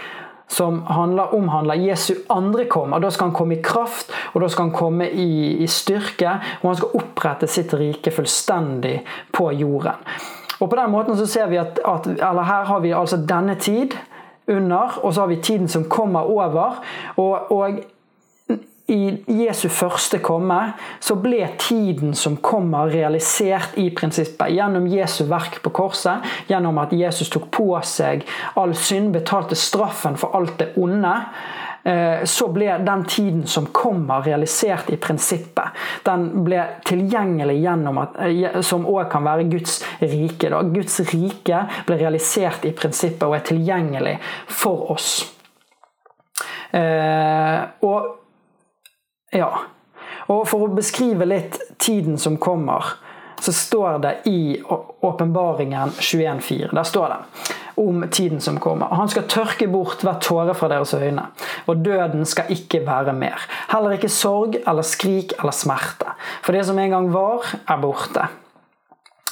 som 0.49 0.81
handler, 0.89 1.35
omhandler 1.37 1.79
Jesu 1.79 2.13
andre 2.33 2.65
kom. 2.65 2.93
og 2.93 3.01
Da 3.01 3.11
skal 3.13 3.29
han 3.29 3.37
komme 3.37 3.55
i 3.55 3.63
kraft, 3.63 4.11
og 4.33 4.41
da 4.41 4.49
skal 4.49 4.67
han 4.67 4.75
komme 4.75 5.09
i, 5.09 5.61
i 5.63 5.67
styrke. 5.69 6.31
Og 6.61 6.71
han 6.71 6.79
skal 6.79 6.95
opprette 6.97 7.47
sitt 7.47 7.73
rike 7.77 8.11
fullstendig 8.11 8.95
på 9.31 9.51
jorden. 9.53 10.01
Og 10.59 10.69
på 10.69 10.75
den 10.75 10.91
måten 10.91 11.17
så 11.17 11.27
ser 11.29 11.47
vi 11.53 11.61
at, 11.61 11.79
at 11.85 12.09
eller 12.09 12.43
Her 12.43 12.65
har 12.65 12.81
vi 12.83 12.91
altså 12.91 13.21
denne 13.29 13.55
tid 13.55 13.93
under, 14.49 14.99
og 15.03 15.13
så 15.13 15.21
har 15.21 15.27
vi 15.27 15.35
tiden 15.35 15.67
som 15.67 15.85
kommer 15.89 16.25
over. 16.25 16.81
og, 17.15 17.51
og 17.51 17.79
i 18.89 19.23
Jesu 19.43 19.67
første 19.69 20.19
komme 20.23 20.57
så 20.99 21.15
ble 21.21 21.43
tiden 21.61 22.15
som 22.17 22.37
kommer, 22.43 22.89
realisert 22.89 23.77
i 23.77 23.89
prinsippet. 23.95 24.53
Gjennom 24.55 24.87
Jesu 24.89 25.23
verk 25.29 25.61
på 25.63 25.73
korset, 25.81 26.25
gjennom 26.49 26.81
at 26.81 26.93
Jesus 26.95 27.29
tok 27.29 27.49
på 27.53 27.71
seg 27.85 28.25
all 28.59 28.75
synd, 28.77 29.13
betalte 29.15 29.57
straffen 29.59 30.17
for 30.19 30.35
alt 30.37 30.57
det 30.61 30.73
onde. 30.81 31.15
Eh, 31.83 32.23
så 32.27 32.49
ble 32.51 32.73
den 32.83 33.05
tiden 33.07 33.45
som 33.47 33.69
kommer, 33.71 34.21
realisert 34.25 34.89
i 34.91 34.97
prinsippet. 34.99 35.77
Den 36.03 36.27
ble 36.43 36.65
tilgjengelig 36.85 37.55
gjennom 37.61 38.01
at, 38.01 38.17
eh, 38.25 38.61
som 38.61 38.85
òg 38.85 39.09
kan 39.11 39.23
være 39.23 39.47
Guds 39.49 39.79
rike. 40.01 40.49
Da. 40.49 40.61
Guds 40.61 40.99
rike 41.13 41.65
ble 41.87 41.97
realisert 41.97 42.65
i 42.65 42.73
prinsippet 42.75 43.23
og 43.23 43.35
er 43.35 43.45
tilgjengelig 43.47 44.17
for 44.47 44.91
oss. 44.91 45.11
Eh, 46.73 47.61
og 47.81 48.15
ja. 49.35 49.51
Og 50.29 50.43
for 50.49 50.65
å 50.65 50.73
beskrive 50.73 51.25
litt 51.25 51.57
tiden 51.81 52.17
som 52.21 52.37
kommer, 52.41 52.85
så 53.39 53.53
står 53.55 53.99
det 54.03 54.13
i 54.29 54.59
Åpenbaringen 55.01 55.93
21,4. 55.99 56.73
Der 56.75 56.83
står 56.83 57.13
det 57.13 57.19
om 57.79 58.03
tiden 58.11 58.41
som 58.43 58.59
kommer. 58.59 58.91
Han 58.99 59.09
skal 59.09 59.29
tørke 59.31 59.69
bort 59.71 60.03
hver 60.03 60.19
tåre 60.19 60.53
fra 60.57 60.67
deres 60.71 60.91
øyne, 60.93 61.29
og 61.65 61.79
døden 61.85 62.25
skal 62.27 62.51
ikke 62.51 62.83
være 62.87 63.13
mer. 63.15 63.39
Heller 63.71 63.95
ikke 63.95 64.11
sorg 64.11 64.59
eller 64.59 64.83
skrik 64.83 65.37
eller 65.39 65.55
smerte. 65.55 66.11
For 66.43 66.55
det 66.55 66.65
som 66.67 66.79
en 66.79 66.91
gang 66.91 67.07
var, 67.13 67.47
er 67.63 67.79
borte. 67.79 68.27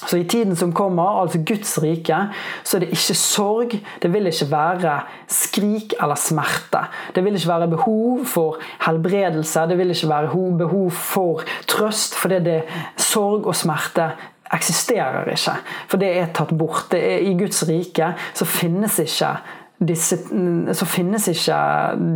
Så 0.07 0.17
i 0.17 0.23
tiden 0.23 0.55
som 0.55 0.71
kommer, 0.73 1.21
altså 1.21 1.41
Guds 1.43 1.75
rike, 1.83 2.19
så 2.63 2.77
er 2.77 2.85
det 2.85 2.95
ikke 2.95 3.17
sorg. 3.19 3.75
Det 4.01 4.11
vil 4.13 4.29
ikke 4.29 4.47
være 4.51 4.95
skrik 5.27 5.97
eller 6.01 6.15
smerte. 6.15 6.85
Det 7.15 7.23
vil 7.25 7.35
ikke 7.35 7.51
være 7.51 7.67
behov 7.75 8.25
for 8.25 8.61
helbredelse. 8.85 9.67
Det 9.69 9.77
vil 9.77 9.91
ikke 9.91 10.09
være 10.09 10.57
behov 10.57 10.91
for 10.91 11.43
trøst, 11.67 12.15
fordi 12.15 12.39
det 12.47 12.61
sorg 12.95 13.47
og 13.47 13.55
smerte 13.55 14.11
eksisterer 14.53 15.27
ikke. 15.33 15.55
For 15.91 15.99
det 16.01 16.11
er 16.17 16.33
tatt 16.35 16.53
bort. 16.57 16.93
Er, 16.95 17.19
I 17.27 17.35
Guds 17.39 17.63
rike 17.67 18.13
så 18.33 18.47
finnes 18.47 18.99
ikke 19.03 19.33
disse, 19.87 20.17
så 20.73 20.87
finnes 20.89 21.27
ikke 21.27 21.57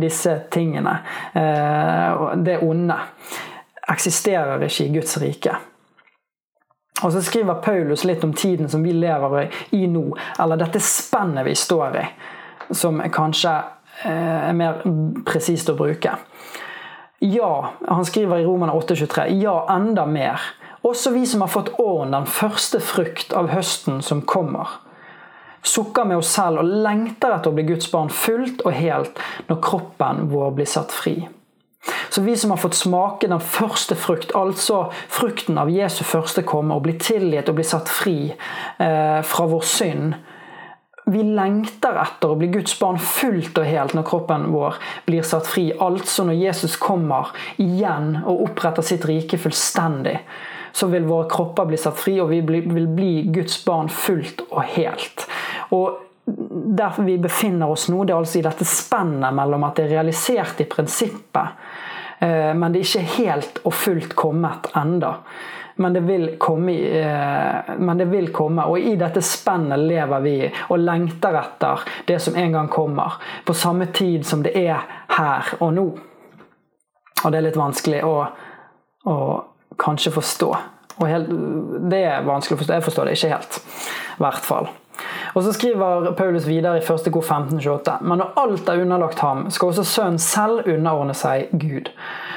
disse 0.02 0.38
tingene. 0.52 0.96
Eh, 1.36 2.24
det 2.44 2.58
onde 2.64 2.96
eksisterer 3.92 4.64
ikke 4.64 4.88
i 4.88 4.94
Guds 4.96 5.20
rike. 5.20 5.58
Og 7.02 7.12
så 7.12 7.22
skriver 7.22 7.62
Paulus 7.62 8.04
litt 8.04 8.24
om 8.24 8.32
tiden 8.34 8.68
som 8.70 8.82
vi 8.82 8.94
lever 8.94 9.50
i 9.74 9.86
nå, 9.90 10.04
eller 10.38 10.60
dette 10.60 10.80
spennet 10.82 11.46
vi 11.46 11.54
står 11.58 11.96
i, 11.98 12.04
som 12.70 13.02
kanskje 13.12 13.54
eh, 14.06 14.48
er 14.50 14.56
mer 14.56 14.84
presist 15.26 15.72
å 15.72 15.76
bruke. 15.78 16.14
Ja, 17.22 17.52
han 17.88 18.06
skriver 18.06 18.38
i 18.42 18.46
Romane 18.46 18.74
8,23, 18.74 19.28
ja, 19.42 19.56
enda 19.70 20.06
mer. 20.06 20.40
Også 20.82 21.12
vi 21.14 21.26
som 21.26 21.44
har 21.44 21.52
fått 21.52 21.74
åren, 21.78 22.14
den 22.14 22.26
første 22.26 22.80
frukt 22.82 23.34
av 23.38 23.52
høsten 23.52 24.00
som 24.02 24.24
kommer. 24.26 24.80
Sukker 25.62 26.04
med 26.04 26.18
oss 26.18 26.32
selv 26.34 26.58
og 26.64 26.72
lengter 26.82 27.36
etter 27.36 27.52
å 27.52 27.54
bli 27.54 27.68
Guds 27.68 27.86
barn 27.92 28.10
fullt 28.10 28.64
og 28.66 28.74
helt 28.74 29.22
når 29.46 29.62
kroppen 29.62 30.26
vår 30.32 30.50
blir 30.58 30.66
satt 30.66 30.90
fri. 30.90 31.20
Så 32.12 32.20
vi 32.20 32.36
som 32.36 32.50
har 32.52 32.60
fått 32.60 32.74
smake 32.76 33.28
den 33.28 33.40
første 33.40 33.96
frukt, 33.96 34.34
altså 34.36 34.82
frukten 35.08 35.56
av 35.56 35.70
Jesu 35.72 36.02
første 36.04 36.42
komme, 36.44 36.76
og 36.76 36.84
bli 36.84 36.98
tilgitt 37.00 37.48
og 37.48 37.56
bli 37.56 37.64
satt 37.64 37.88
fri 37.88 38.16
eh, 38.28 39.20
fra 39.24 39.46
vår 39.48 39.64
synd, 39.64 40.18
vi 41.08 41.22
lengter 41.24 41.96
etter 42.02 42.34
å 42.34 42.36
bli 42.36 42.50
Guds 42.52 42.74
barn 42.78 43.00
fullt 43.00 43.56
og 43.58 43.64
helt 43.64 43.96
når 43.96 44.04
kroppen 44.06 44.44
vår 44.52 44.76
blir 45.06 45.24
satt 45.24 45.48
fri. 45.48 45.70
Altså 45.72 46.26
når 46.28 46.36
Jesus 46.36 46.76
kommer 46.76 47.32
igjen 47.56 48.18
og 48.20 48.44
oppretter 48.50 48.84
sitt 48.86 49.08
rike 49.08 49.40
fullstendig, 49.40 50.18
så 50.76 50.90
vil 50.92 51.08
våre 51.08 51.30
kropper 51.32 51.72
bli 51.72 51.80
satt 51.80 51.96
fri, 51.96 52.18
og 52.20 52.28
vi 52.28 52.42
vil 52.44 52.90
bli 52.92 53.12
Guds 53.32 53.56
barn 53.64 53.88
fullt 53.88 54.44
og 54.50 54.62
helt. 54.76 55.24
Og 55.72 55.96
der 56.24 57.00
vi 57.02 57.16
befinner 57.18 57.72
oss 57.72 57.88
nå, 57.88 58.04
det 58.04 58.12
er 58.12 58.20
altså 58.20 58.42
i 58.42 58.46
dette 58.46 58.68
spennet 58.68 59.32
mellom 59.34 59.64
at 59.64 59.80
det 59.80 59.88
er 59.88 59.96
realisert 59.96 60.60
i 60.60 60.68
prinsippet, 60.70 61.56
men 62.22 62.70
det 62.70 62.82
er 62.82 62.86
ikke 62.86 63.16
helt 63.16 63.56
og 63.66 63.74
fullt 63.74 64.12
kommet 64.18 64.68
enda. 64.78 65.16
Men 65.74 65.92
det, 65.92 66.00
vil 66.00 66.36
komme, 66.38 66.72
eh, 66.72 67.76
men 67.78 67.98
det 67.98 68.04
vil 68.04 68.32
komme. 68.32 68.64
Og 68.64 68.78
i 68.78 68.94
dette 68.96 69.22
spennet 69.24 69.80
lever 69.80 70.24
vi 70.24 70.36
og 70.68 70.82
lengter 70.82 71.38
etter 71.40 71.86
det 72.06 72.18
som 72.22 72.36
en 72.36 72.52
gang 72.52 72.68
kommer. 72.68 73.16
På 73.44 73.54
samme 73.54 73.88
tid 73.94 74.26
som 74.26 74.44
det 74.44 74.52
er 74.58 74.84
her 75.16 75.54
og 75.60 75.72
nå. 75.74 75.86
Og 77.22 77.32
det 77.32 77.38
er 77.38 77.46
litt 77.48 77.58
vanskelig 77.58 78.02
å, 78.04 78.14
å 79.08 79.16
kanskje 79.80 80.12
forstå. 80.12 80.52
Helt, 81.02 81.32
det 81.90 82.02
er 82.04 82.26
vanskelig 82.26 82.58
å 82.58 82.62
forstå. 82.62 82.76
Jeg 82.76 82.86
forstår 82.86 83.08
det 83.08 83.16
ikke 83.16 83.32
helt. 83.32 83.60
I 84.18 84.24
hvert 84.26 84.46
fall. 84.46 84.70
Og 85.34 85.42
så 85.42 85.52
skriver 85.56 86.12
Paulus 86.16 86.46
videre 86.46 86.78
i 86.78 86.84
1. 86.84 87.08
kor 87.12 87.24
1528. 87.24 87.98
Men 88.00 88.20
når 88.20 88.32
alt 88.42 88.68
er 88.68 88.82
underlagt 88.82 89.22
ham, 89.24 89.46
skal 89.50 89.72
også 89.72 89.84
Sønnen 89.84 90.18
selv 90.20 90.68
underordne 90.68 91.14
seg 91.16 91.52
Gud. 91.52 91.90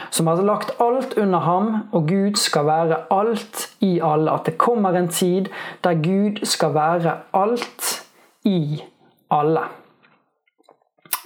Som 0.10 0.28
har 0.28 0.44
lagt 0.46 0.76
alt 0.80 1.18
under 1.18 1.40
ham, 1.40 1.72
og 1.92 2.08
Gud 2.08 2.40
skal 2.40 2.68
være 2.70 3.02
alt 3.12 3.68
i 3.84 4.00
alle. 4.00 4.32
At 4.32 4.46
det 4.46 4.58
kommer 4.58 4.96
en 4.96 5.12
tid 5.12 5.50
der 5.84 6.00
Gud 6.04 6.46
skal 6.46 6.74
være 6.76 7.18
alt 7.34 7.92
i 8.46 8.84
alle. 9.32 9.68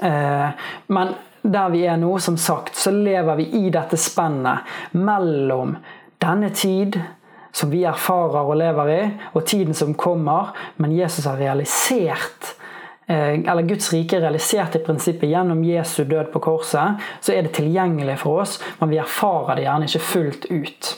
Eh, 0.03 0.50
men 0.88 1.15
der 1.41 1.69
vi 1.69 1.86
er 1.86 2.00
nå, 2.00 2.17
som 2.19 2.38
sagt, 2.38 2.77
så 2.77 2.91
lever 2.91 3.36
vi 3.39 3.48
i 3.62 3.69
dette 3.74 3.98
spennet 3.98 4.67
mellom 4.91 5.77
denne 6.19 6.50
tid 6.55 7.00
som 7.51 7.72
vi 7.72 7.84
erfarer 7.88 8.46
og 8.46 8.58
lever 8.60 8.94
i, 8.94 9.01
og 9.34 9.46
tiden 9.46 9.74
som 9.74 9.96
kommer, 9.98 10.53
men 10.77 10.96
Jesus 10.96 11.25
har 11.25 11.39
realisert 11.41 12.53
eh, 13.08 13.39
eller 13.39 13.68
Guds 13.68 13.91
rike 13.94 14.18
er 14.18 14.25
realisert 14.27 14.77
i 14.77 14.84
prinsippet 14.86 15.32
gjennom 15.32 15.63
Jesu 15.65 16.03
død 16.03 16.32
på 16.34 16.44
korset, 16.46 17.03
så 17.22 17.34
er 17.34 17.46
det 17.46 17.58
tilgjengelig 17.58 18.20
for 18.24 18.46
oss, 18.46 18.60
men 18.79 18.94
vi 18.94 19.01
erfarer 19.01 19.58
det 19.58 19.68
gjerne 19.68 19.89
ikke 19.89 20.08
fullt 20.13 20.50
ut. 20.53 20.96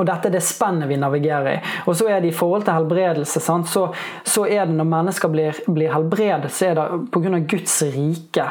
Og 0.00 0.06
Dette 0.08 0.30
er 0.30 0.32
det 0.32 0.44
spennet 0.44 0.88
vi 0.88 0.96
navigerer 0.96 1.48
i. 1.50 1.56
Og 1.84 1.96
så 1.98 2.06
er 2.08 2.22
det 2.22 2.30
I 2.30 2.36
forhold 2.36 2.64
til 2.64 2.76
helbredelse 2.78 3.42
så, 3.44 3.82
så, 4.24 4.46
er 4.46 4.64
det 4.66 4.76
når 4.78 4.88
mennesker 4.88 5.28
blir, 5.28 5.58
blir 5.68 5.92
helbredet, 5.92 6.48
så 6.52 6.70
er 6.70 6.78
det 6.78 6.86
pga. 7.12 7.40
Guds 7.52 7.74
rike 7.92 8.46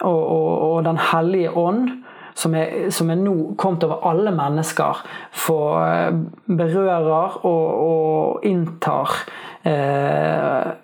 og, 0.00 0.22
og, 0.22 0.52
og 0.70 0.84
Den 0.88 1.02
hellige 1.10 1.52
ånd 1.52 1.90
som 2.34 2.54
er, 2.54 2.90
som 2.94 3.10
er, 3.10 3.20
nå 3.20 3.54
kommet 3.60 3.84
over 3.86 4.04
alle 4.10 4.32
mennesker, 4.34 5.04
for 5.32 5.80
eh, 5.84 6.10
berører 6.46 7.40
og, 7.44 7.64
og 7.86 8.46
inntar 8.48 9.16
eh, 9.68 10.76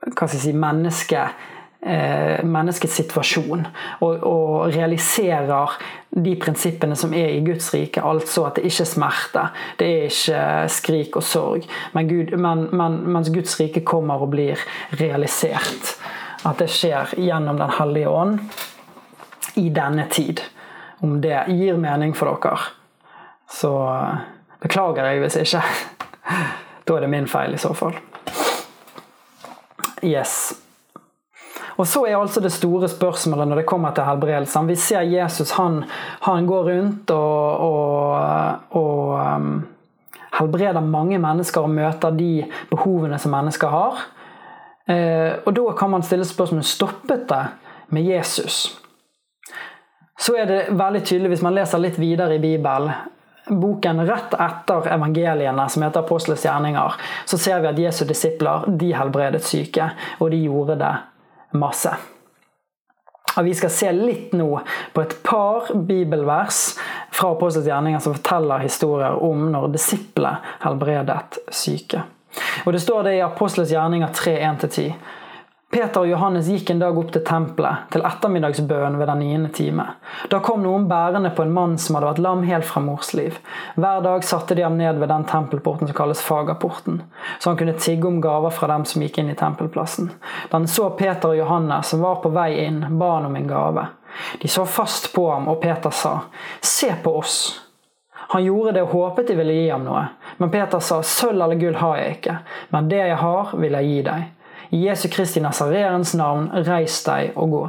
Hva 0.00 0.26
skal 0.26 0.38
jeg 0.38 0.44
si 0.46 0.52
mennesket 0.56 1.48
eh, 1.82 2.44
menneskets 2.44 2.94
situasjon. 2.94 3.66
Og, 4.00 4.22
og, 4.26 4.74
realiserer 4.74 5.76
de 6.10 6.34
prinsippene 6.40 6.96
som 6.98 7.14
er 7.16 7.34
i 7.36 7.44
Guds 7.44 7.70
rike. 7.74 8.02
Altså 8.02 8.46
at 8.48 8.58
det 8.58 8.70
ikke 8.70 8.84
er 8.84 8.90
smerte, 8.92 9.46
det 9.78 9.90
er 9.90 10.08
ikke 10.08 10.44
skrik 10.72 11.20
og 11.20 11.26
sorg. 11.26 11.68
Men, 11.94 12.08
Gud, 12.10 12.36
men, 12.36 12.68
men 12.76 13.00
mens 13.12 13.32
Guds 13.32 13.58
rike 13.60 13.84
kommer 13.86 14.22
og 14.22 14.32
blir 14.34 14.60
realisert. 15.00 15.96
At 16.46 16.60
det 16.60 16.70
skjer 16.72 17.16
gjennom 17.20 17.58
Den 17.60 17.76
hellige 17.76 18.08
ånd 18.08 18.38
i 19.60 19.68
denne 19.68 20.06
tid. 20.10 20.40
Om 21.00 21.20
det 21.20 21.44
gir 21.48 21.78
mening 21.80 22.14
for 22.16 22.30
dere, 22.30 22.58
så 23.50 23.72
beklager 24.62 25.10
jeg 25.10 25.24
hvis 25.24 25.40
ikke. 25.44 25.64
Da 26.88 26.96
er 26.96 27.04
det 27.04 27.10
min 27.12 27.28
feil 27.30 27.52
i 27.54 27.58
så 27.60 27.70
fall. 27.76 27.94
Yes. 30.02 30.54
Og 31.80 31.86
Så 31.86 32.02
er 32.04 32.16
altså 32.18 32.40
det 32.40 32.52
store 32.52 32.88
spørsmålet 32.88 33.48
når 33.48 33.60
det 33.60 33.66
kommer 33.68 33.94
til 33.94 34.04
helbredelsen. 34.04 34.68
Vi 34.68 34.76
ser 34.76 35.06
Jesus 35.06 35.52
han, 35.56 35.84
han 36.26 36.46
går 36.46 36.70
rundt 36.70 37.10
og, 37.10 37.60
og, 37.60 38.58
og 38.70 39.20
um, 39.36 39.52
helbreder 40.40 40.80
mange 40.80 41.18
mennesker 41.18 41.60
og 41.60 41.70
møter 41.70 42.10
de 42.16 42.44
behovene 42.70 43.18
som 43.18 43.32
mennesker 43.32 43.72
har. 43.72 44.02
Eh, 44.90 45.38
og 45.46 45.54
Da 45.56 45.72
kan 45.78 45.90
man 45.90 46.02
stille 46.02 46.24
spørsmålet 46.24 46.66
stoppet 46.66 47.28
det 47.28 47.44
med 47.88 48.02
Jesus. 48.02 48.80
Så 50.20 50.36
er 50.36 50.46
det 50.46 50.60
veldig 50.76 51.00
tydelig, 51.04 51.32
hvis 51.34 51.42
man 51.42 51.56
leser 51.56 51.80
litt 51.80 51.98
videre 51.98 52.36
i 52.36 52.42
Bibelen, 52.42 52.92
boken 53.50 54.02
rett 54.06 54.34
etter 54.36 54.92
evangeliene, 54.92 55.68
som 55.68 55.82
heter 55.82 56.00
'Apostles 56.00 56.44
gjerninger, 56.44 56.92
så 57.24 57.38
ser 57.38 57.60
vi 57.60 57.68
at 57.68 57.78
Jesu 57.78 58.04
disipler 58.04 58.64
de 58.68 58.92
helbredet 58.94 59.44
syke, 59.44 59.90
og 60.20 60.30
de 60.30 60.44
gjorde 60.44 60.78
det 60.78 60.96
masse. 61.52 61.90
Og 63.36 63.44
Vi 63.44 63.54
skal 63.54 63.70
se 63.70 63.92
litt 63.92 64.32
nå 64.32 64.60
på 64.92 65.02
et 65.02 65.22
par 65.22 65.70
bibelvers 65.74 66.78
fra 67.10 67.30
Apostles 67.30 67.66
gjerninger 67.66 67.98
som 67.98 68.14
forteller 68.14 68.58
historier 68.58 69.22
om 69.22 69.52
når 69.52 69.72
disiplene 69.72 70.38
helbredet 70.64 71.38
syke. 71.50 72.02
Og 72.66 72.72
Det 72.72 72.82
står 72.82 73.02
det 73.02 73.14
i 73.16 73.24
Apostles 73.24 73.70
gjerninger 73.70 74.12
3, 74.12 74.36
1-10. 74.40 74.94
Peter 75.70 76.02
og 76.02 76.08
Johannes 76.10 76.48
gikk 76.50 76.72
en 76.72 76.80
dag 76.82 76.96
opp 76.98 77.12
til 77.14 77.22
tempelet, 77.22 77.84
til 77.94 78.02
ettermiddagsbøen 78.02 78.96
ved 78.98 79.06
den 79.06 79.20
niende 79.22 79.50
time. 79.54 79.84
Da 80.32 80.40
kom 80.42 80.64
noen 80.64 80.88
bærende 80.90 81.30
på 81.30 81.44
en 81.46 81.52
mann 81.54 81.76
som 81.78 81.94
hadde 81.94 82.08
vært 82.08 82.22
lam 82.24 82.42
helt 82.48 82.66
fra 82.66 82.82
mors 82.82 83.12
liv. 83.14 83.36
Hver 83.78 84.02
dag 84.02 84.26
satte 84.26 84.56
de 84.58 84.64
ham 84.66 84.80
ned 84.80 84.98
ved 84.98 85.12
den 85.12 85.28
tempelporten 85.30 85.86
som 85.86 85.94
kalles 85.94 86.24
Fagerporten, 86.26 86.98
så 87.38 87.52
han 87.52 87.60
kunne 87.60 87.76
tigge 87.78 88.10
om 88.10 88.18
gaver 88.24 88.50
fra 88.50 88.66
dem 88.72 88.88
som 88.90 89.04
gikk 89.06 89.20
inn 89.22 89.30
i 89.30 89.36
tempelplassen. 89.38 90.10
Da 90.50 90.58
han 90.58 90.66
så 90.66 90.88
Peter 90.98 91.30
og 91.30 91.38
Johannes, 91.38 91.94
som 91.94 92.02
var 92.02 92.18
på 92.24 92.34
vei 92.34 92.50
inn, 92.64 92.82
ba 92.98 93.12
han 93.20 93.30
om 93.30 93.38
en 93.38 93.48
gave. 93.52 93.86
De 94.42 94.50
så 94.50 94.66
fast 94.66 95.12
på 95.14 95.28
ham, 95.30 95.46
og 95.46 95.62
Peter 95.62 95.94
sa, 95.94 96.16
Se 96.60 96.90
på 97.04 97.14
oss. 97.22 97.38
Han 98.34 98.42
gjorde 98.42 98.74
det 98.74 98.82
og 98.88 98.98
håpet 98.98 99.30
de 99.30 99.38
ville 99.38 99.54
gi 99.54 99.70
ham 99.70 99.86
noe, 99.86 100.02
men 100.42 100.50
Peter 100.50 100.82
sa, 100.82 100.98
Sølv 101.06 101.38
eller 101.38 101.62
gull 101.62 101.78
har 101.78 101.96
jeg 102.02 102.18
ikke, 102.18 102.36
men 102.74 102.90
det 102.90 103.04
jeg 103.04 103.22
har, 103.22 103.54
vil 103.54 103.78
jeg 103.78 103.94
gi 103.94 104.04
deg. 104.10 104.28
Jesu 104.70 105.08
Kristi 105.10 105.42
Nasareens 105.42 106.14
navn, 106.14 106.50
reis 106.66 107.02
deg 107.06 107.36
og 107.38 107.54
gå. 107.54 107.62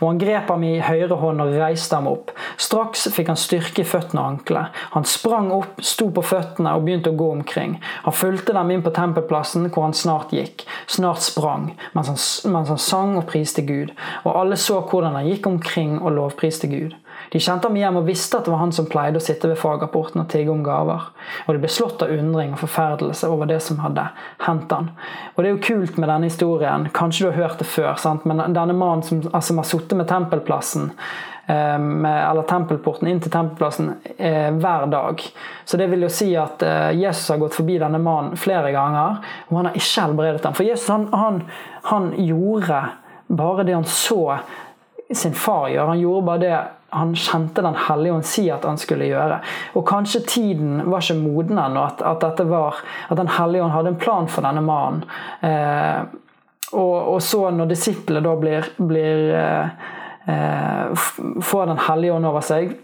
Og 0.00 0.06
han 0.08 0.18
grep 0.18 0.48
ham 0.50 0.64
i 0.66 0.78
høyre 0.82 1.16
hånd 1.20 1.42
og 1.44 1.52
reiste 1.60 1.94
ham 1.94 2.08
opp. 2.10 2.32
Straks 2.60 3.06
fikk 3.14 3.30
han 3.30 3.38
styrke 3.38 3.84
i 3.84 3.86
føttene 3.86 4.22
og 4.22 4.30
ankelet. 4.34 4.80
Han 4.96 5.06
sprang 5.06 5.50
opp, 5.54 5.82
sto 5.84 6.08
på 6.14 6.24
føttene 6.26 6.72
og 6.76 6.86
begynte 6.86 7.12
å 7.12 7.18
gå 7.18 7.28
omkring. 7.36 7.76
Han 8.06 8.16
fulgte 8.16 8.54
dem 8.56 8.72
inn 8.74 8.84
på 8.86 8.94
tempelplassen, 8.96 9.68
hvor 9.70 9.86
han 9.86 9.96
snart 9.96 10.34
gikk. 10.34 10.66
Snart 10.90 11.22
sprang, 11.26 11.70
mens 11.94 12.10
han, 12.10 12.18
mens 12.54 12.72
han 12.72 12.82
sang 12.82 13.16
og 13.20 13.28
priste 13.30 13.64
Gud. 13.66 13.94
Og 14.24 14.32
alle 14.34 14.58
så 14.60 14.80
hvordan 14.80 15.18
han 15.18 15.30
gikk 15.30 15.50
omkring 15.50 15.98
og 16.00 16.16
lovpriste 16.18 16.70
Gud. 16.70 16.96
De 17.30 17.38
kjente 17.38 17.68
ham 17.68 17.76
hjem 17.78 18.00
og 18.00 18.06
visste 18.08 18.38
at 18.38 18.46
det 18.46 18.52
var 18.52 18.62
han 18.64 18.72
som 18.74 18.88
pleide 18.90 19.20
å 19.20 19.22
sitte 19.22 19.48
ved 19.50 19.58
fagrapporten 19.60 20.22
og 20.22 20.28
tigge 20.32 20.50
om 20.50 20.64
gaver. 20.66 21.08
Og 21.46 21.54
de 21.54 21.62
ble 21.62 21.70
slått 21.70 22.02
av 22.02 22.10
undring 22.10 22.56
og 22.56 22.62
forferdelse 22.64 23.30
over 23.30 23.50
det 23.50 23.60
som 23.62 23.78
hadde 23.84 24.08
hendt 24.46 24.72
han. 24.74 24.90
Og 25.34 25.42
det 25.42 25.50
er 25.50 25.54
jo 25.54 25.64
kult 25.68 26.00
med 26.00 26.10
denne 26.10 26.30
historien. 26.30 26.88
Kanskje 26.96 27.26
du 27.26 27.30
har 27.30 27.44
hørt 27.44 27.62
det 27.62 27.68
før, 27.70 27.92
sant? 28.02 28.26
men 28.26 28.42
denne 28.50 28.74
mannen 28.74 29.06
som 29.06 29.22
altså, 29.30 29.54
har 29.60 29.68
sittet 29.68 29.94
med 30.00 30.08
tempelplassen 30.10 30.90
eh, 31.46 31.76
eller 31.76 32.48
tempelporten 32.50 33.10
inn 33.12 33.22
til 33.22 33.32
tempelplassen 33.34 33.92
eh, 34.16 34.50
hver 34.56 34.88
dag. 34.90 35.22
Så 35.64 35.78
det 35.78 35.86
vil 35.92 36.02
jo 36.06 36.10
si 36.10 36.32
at 36.38 36.64
eh, 36.66 36.90
Jesus 36.98 37.30
har 37.30 37.38
gått 37.44 37.58
forbi 37.60 37.78
denne 37.78 38.02
mannen 38.02 38.34
flere 38.40 38.74
ganger, 38.74 39.22
og 39.48 39.60
han 39.60 39.70
har 39.70 39.78
ikke 39.78 40.08
helbredet 40.08 40.48
ham. 40.48 40.58
For 40.58 40.66
Jesus 40.66 40.90
han, 40.90 41.06
han, 41.14 41.44
han 41.92 42.10
gjorde 42.18 42.82
bare 43.30 43.62
det 43.68 43.78
han 43.78 43.86
så 43.86 44.24
sin 45.14 45.34
far 45.34 45.68
gjøre. 45.70 45.88
Han 45.94 46.02
gjorde 46.02 46.26
bare 46.26 46.42
det 46.42 46.58
han 46.90 47.14
kjente 47.14 47.62
Den 47.62 47.78
hellige 47.88 48.14
ånd 48.14 48.26
si 48.26 48.48
at 48.50 48.64
han 48.66 48.78
skulle 48.78 49.08
gjøre. 49.10 49.40
Og 49.78 49.86
kanskje 49.88 50.24
tiden 50.26 50.82
var 50.90 51.04
ikke 51.04 51.20
moden 51.20 51.58
ennå, 51.58 51.84
at, 51.86 52.02
at, 52.02 52.42
var, 52.48 52.82
at 53.08 53.16
Den 53.20 53.30
hellige 53.36 53.64
ånd 53.64 53.74
hadde 53.76 53.94
en 53.94 54.02
plan 54.02 54.28
for 54.28 54.46
denne 54.46 54.64
mannen. 54.64 55.04
Eh, 55.46 56.02
og, 56.72 56.96
og, 57.14 57.18
så 57.22 57.48
når 57.50 57.72
disiplene 57.72 58.22
da 58.22 58.36
blir, 58.38 58.68
blir 58.78 59.32
eh, 59.34 59.88
eh 60.30 61.08
får 61.42 61.66
Den 61.66 61.82
hellige 61.88 62.14
ånd 62.14 62.28
over 62.28 62.44
seg 62.44 62.76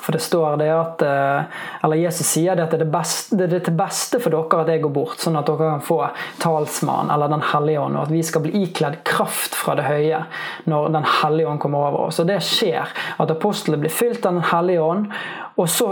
for 0.00 0.12
det 0.12 0.18
står 0.18 0.56
det 0.56 0.70
at 0.74 1.02
eh, 1.02 1.60
Eller 1.84 1.96
Jesus 1.96 2.26
sier 2.26 2.56
det 2.56 2.64
at 2.64 2.72
det 2.72 2.80
er, 2.80 2.84
det, 2.84 2.92
beste, 2.92 3.36
det 3.38 3.46
er 3.46 3.62
til 3.66 3.76
beste 3.78 4.20
for 4.22 4.34
dere 4.34 4.62
at 4.64 4.72
jeg 4.72 4.82
går 4.82 4.94
bort, 4.94 5.20
sånn 5.22 5.38
at 5.38 5.46
dere 5.48 5.70
kan 5.76 5.84
få 5.84 6.00
talsmann 6.42 7.12
eller 7.14 7.30
Den 7.32 7.44
hellige 7.52 7.84
ånd, 7.84 7.98
og 7.98 8.08
at 8.08 8.14
vi 8.14 8.22
skal 8.26 8.44
bli 8.44 8.64
ikledd 8.64 9.00
kraft 9.06 9.54
fra 9.58 9.76
det 9.78 9.86
høye 9.88 10.24
når 10.70 10.90
Den 10.96 11.08
hellige 11.20 11.52
ånd 11.52 11.62
kommer 11.62 11.88
over 11.88 12.08
oss. 12.08 12.20
Og 12.22 12.28
det 12.30 12.40
skjer 12.44 12.90
at 12.90 13.32
apostlene 13.36 13.84
blir 13.84 13.94
fylt 13.94 14.26
av 14.26 14.38
Den 14.40 14.48
hellige 14.50 14.82
ånd, 14.82 15.08
og 15.54 15.70
så 15.70 15.90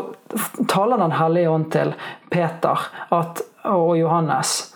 taler 0.69 1.03
Den 1.03 1.17
hellige 1.21 1.55
ånd 1.55 1.71
til 1.73 1.95
Peter 2.33 2.89
at, 3.13 3.43
og 3.71 3.97
Johannes 4.01 4.73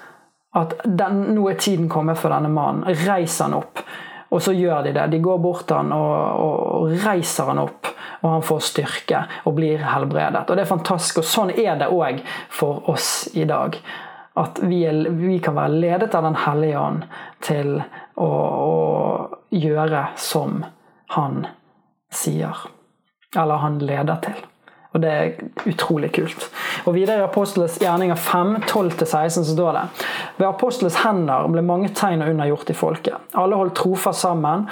at 0.56 0.72
den, 0.84 1.18
nå 1.36 1.50
er 1.50 1.58
tiden 1.60 1.88
kommet 1.92 2.16
for 2.20 2.32
denne 2.32 2.48
mannen. 2.48 2.86
Reis 3.04 3.40
han 3.44 3.56
opp. 3.58 3.82
Og 4.34 4.42
så 4.42 4.52
gjør 4.56 4.82
de 4.86 4.92
det. 4.96 5.06
De 5.12 5.20
går 5.22 5.38
bort 5.38 5.66
til 5.68 5.78
han 5.78 5.92
og, 5.94 6.14
og, 6.42 6.56
og 6.80 7.04
reiser 7.06 7.52
han 7.52 7.62
opp 7.62 7.92
og 8.26 8.30
han 8.30 8.42
får 8.42 8.64
styrke 8.70 9.22
og 9.46 9.54
blir 9.58 9.82
helbredet. 9.86 10.48
Og 10.48 10.56
Det 10.56 10.64
er 10.64 10.70
fantastisk, 10.70 11.22
og 11.22 11.28
sånn 11.30 11.52
er 11.54 11.78
det 11.78 11.90
òg 11.92 12.22
for 12.50 12.88
oss 12.90 13.28
i 13.34 13.44
dag. 13.48 13.78
At 14.36 14.60
vi, 14.62 14.82
er, 14.84 15.06
vi, 15.16 15.38
kan 15.40 15.56
være 15.56 15.78
ledet 15.80 16.14
av 16.14 16.26
Den 16.26 16.36
hellige 16.42 16.80
ånd 16.80 17.06
til 17.44 17.78
å, 18.20 18.26
å 18.26 19.54
gjøre 19.54 20.02
som 20.20 20.64
han 21.14 21.46
sier. 22.12 22.66
Eller 23.36 23.62
han 23.62 23.78
leder 23.80 24.20
til. 24.24 24.44
Og 24.96 25.02
Det 25.02 25.12
er 25.12 25.32
utrolig 25.68 26.08
kult. 26.16 26.46
Og 26.88 26.94
Videre 26.96 27.20
i 27.20 27.26
Apostles 27.26 27.76
gjerninger 27.82 28.16
5, 28.16 28.54
12-16 28.64 29.44
så 29.44 29.52
står 29.52 29.76
det 29.76 29.82
Ved 30.38 30.46
apostles 30.48 30.96
hender 31.02 31.48
ble 31.52 31.64
mange 31.64 31.90
tegn 31.92 32.24
og 32.24 32.32
under 32.32 32.48
gjort 32.48 32.72
i 32.72 32.76
folket. 32.76 33.26
Alle 33.36 33.58
holdt 33.60 33.76
trofast 33.76 34.24
sammen 34.24 34.64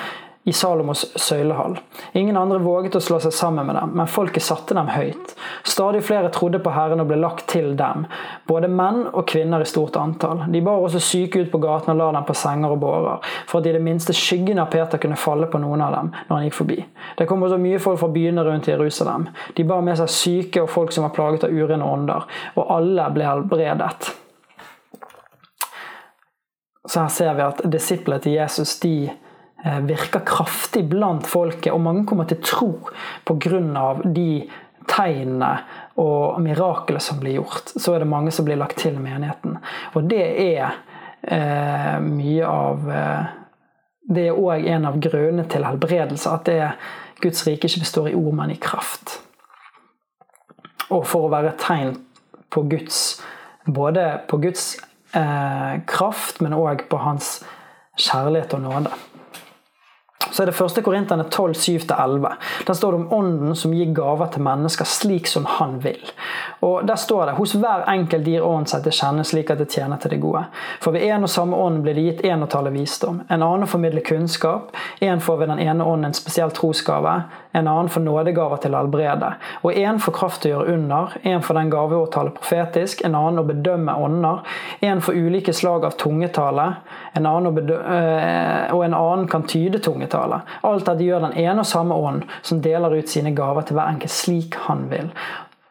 i 0.44 0.52
Salomos 0.52 1.06
søylehall. 1.16 1.78
Ingen 2.12 2.36
andre 2.36 2.58
våget 2.58 2.98
å 2.98 3.00
slå 3.00 3.16
seg 3.24 3.32
sammen 3.32 3.64
med 3.66 3.78
dem, 3.78 3.94
men 3.96 4.08
folket 4.10 4.44
satte 4.44 4.76
dem 4.76 4.90
høyt. 4.92 5.32
Stadig 5.64 6.02
flere 6.04 6.28
trodde 6.32 6.60
på 6.60 6.72
Herren 6.74 7.00
og 7.00 7.08
ble 7.08 7.16
lagt 7.22 7.46
til 7.48 7.72
dem, 7.78 8.04
både 8.44 8.68
menn 8.68 9.06
og 9.06 9.24
kvinner 9.30 9.64
i 9.64 9.68
stort 9.68 9.96
antall. 9.96 10.42
De 10.52 10.60
bar 10.64 10.84
også 10.84 11.00
syke 11.00 11.40
ut 11.40 11.52
på 11.52 11.62
gaten 11.64 11.94
og 11.94 12.00
la 12.02 12.10
dem 12.18 12.26
på 12.28 12.36
senger 12.36 12.74
og 12.76 12.82
bårer, 12.84 13.30
for 13.48 13.62
at 13.62 13.70
i 13.70 13.72
det 13.78 13.80
minste 13.84 14.16
skyggen 14.16 14.60
av 14.60 14.68
Peter 14.74 15.00
kunne 15.00 15.16
falle 15.20 15.48
på 15.48 15.62
noen 15.64 15.86
av 15.86 15.96
dem 15.96 16.12
når 16.12 16.36
han 16.36 16.44
gikk 16.48 16.58
forbi. 16.60 16.78
Det 17.16 17.28
kom 17.30 17.46
også 17.48 17.60
mye 17.64 17.80
folk 17.80 18.02
fra 18.04 18.12
byene 18.12 18.44
rundt 18.44 18.68
Jerusalem. 18.68 19.30
De 19.56 19.64
bar 19.64 19.80
med 19.86 19.96
seg 20.02 20.12
syke 20.12 20.66
og 20.66 20.72
folk 20.76 20.92
som 20.92 21.08
var 21.08 21.16
plaget 21.16 21.48
av 21.48 21.56
urene 21.56 21.88
ånder, 21.88 22.28
og 22.60 22.76
alle 22.76 23.08
ble 23.16 23.32
helbredet. 23.32 24.12
Så 26.84 27.00
her 27.00 27.08
ser 27.08 27.32
vi 27.32 27.44
at 27.46 27.62
disiplene 27.72 28.20
til 28.20 28.36
Jesus 28.36 28.76
de 28.82 29.08
virker 29.64 30.20
kraftig 30.28 30.82
blant 30.90 31.24
folket, 31.26 31.72
og 31.72 31.80
mange 31.80 32.02
kommer 32.04 32.28
til 32.28 32.42
tro 32.44 32.68
pga. 33.24 33.94
de 34.04 34.44
tegnene 34.88 35.50
og 36.00 36.40
miraklene 36.42 37.02
som 37.02 37.20
blir 37.20 37.38
gjort. 37.38 37.74
Så 37.76 37.94
er 37.94 38.02
det 38.02 38.10
mange 38.10 38.32
som 38.34 38.46
blir 38.46 38.58
lagt 38.60 38.80
til 38.82 38.98
menigheten. 39.00 39.58
Og 39.94 40.08
det 40.10 40.24
er 40.44 40.76
eh, 41.22 41.96
mye 42.04 42.50
av 42.50 42.90
eh, 42.90 43.32
Det 44.04 44.26
er 44.28 44.36
òg 44.36 44.66
en 44.68 44.84
av 44.84 44.98
grunnene 45.00 45.46
til 45.48 45.64
helbredelse. 45.64 46.28
At 46.28 46.48
er 46.52 46.74
Guds 47.24 47.46
rike 47.46 47.70
ikke 47.70 47.86
består 47.86 48.10
i 48.10 48.18
ord, 48.18 48.34
men 48.36 48.50
i 48.52 48.60
kraft. 48.60 49.20
Og 50.90 51.06
for 51.08 51.24
å 51.24 51.30
være 51.32 51.54
et 51.54 51.62
tegn 51.62 51.96
på 52.52 52.66
Guds 52.68 53.22
Både 53.64 54.18
på 54.28 54.36
Guds 54.42 54.74
eh, 55.16 55.80
kraft, 55.88 56.42
men 56.44 56.52
òg 56.52 56.84
på 56.90 56.98
hans 57.00 57.38
kjærlighet 57.96 58.52
og 58.58 58.60
nåde 58.60 58.90
så 60.34 60.42
er 60.42 60.50
det 60.50 60.56
1. 60.58 60.82
Korinterne 60.84 61.24
12, 61.30 61.52
7-11. 61.54 62.32
Der 62.66 62.74
står 62.74 62.92
det 62.92 62.96
om 62.96 63.12
Ånden 63.12 63.54
som 63.56 63.74
gir 63.74 63.92
gaver 63.94 64.32
til 64.34 64.42
mennesker 64.42 64.88
slik 64.88 65.30
som 65.30 65.46
Han 65.58 65.78
vil. 65.84 66.02
Og 66.60 66.86
Der 66.86 66.96
står 66.96 67.26
det 67.26 67.36
hos 67.38 67.54
hver 67.54 67.86
enkelt 67.90 68.26
gir 68.26 68.42
Ånden 68.42 68.66
seg 68.66 68.82
til 68.82 68.96
kjenne 68.98 69.24
slik 69.24 69.52
at 69.54 69.62
det 69.62 69.70
tjener 69.70 70.00
til 70.02 70.10
det 70.10 70.20
gode. 70.20 70.42
For 70.82 70.90
ved 70.90 71.06
en 71.06 71.28
og 71.28 71.30
samme 71.30 71.56
ånd 71.56 71.82
blir 71.84 71.94
det 71.94 72.06
gitt 72.08 72.24
én 72.26 72.42
å 72.42 72.50
tale 72.50 72.74
visdom, 72.74 73.22
en 73.28 73.42
annen 73.42 73.68
å 73.68 73.70
formidle 73.70 74.02
kunnskap, 74.02 74.74
en 75.00 75.22
får 75.22 75.38
ved 75.38 75.54
den 75.54 75.62
ene 75.62 75.86
ånden 75.86 76.10
en 76.10 76.18
spesiell 76.18 76.50
trosgave, 76.50 77.14
en 77.54 77.68
annen 77.70 77.88
for 77.88 78.02
nådegaver 78.02 78.62
til 78.64 78.74
helbrede, 78.74 79.30
og 79.62 79.76
en 79.78 80.00
for 80.02 80.16
kraft 80.16 80.46
å 80.46 80.50
gjøre 80.50 80.74
under, 80.74 81.14
en 81.22 81.44
for 81.44 81.58
den 81.58 81.70
gave 81.72 82.00
å 82.00 82.10
tale 82.10 82.34
profetisk, 82.34 83.04
en 83.06 83.14
annen 83.14 83.42
å 83.44 83.46
bedømme 83.46 83.94
ånder, 84.06 84.42
en 84.82 85.02
for 85.04 85.14
ulike 85.14 85.54
slag 85.54 85.86
av 85.86 85.94
tungetale, 86.00 86.66
en 87.14 87.30
øh, 87.30 88.74
og 88.74 88.84
en 88.84 88.98
annen 88.98 89.26
kan 89.30 89.46
tyde 89.46 89.78
tungetale. 89.78 90.42
Alt 90.66 90.88
dette 90.90 91.06
gjør 91.06 91.28
den 91.28 91.38
ene 91.44 91.62
og 91.62 91.70
samme 91.70 91.94
ånd, 91.94 92.28
som 92.42 92.62
deler 92.64 92.98
ut 92.98 93.10
sine 93.10 93.34
gaver 93.36 93.68
til 93.68 93.78
hver 93.78 93.94
enkelt 93.94 94.14
slik 94.14 94.58
han 94.66 94.88
vil. 94.90 95.12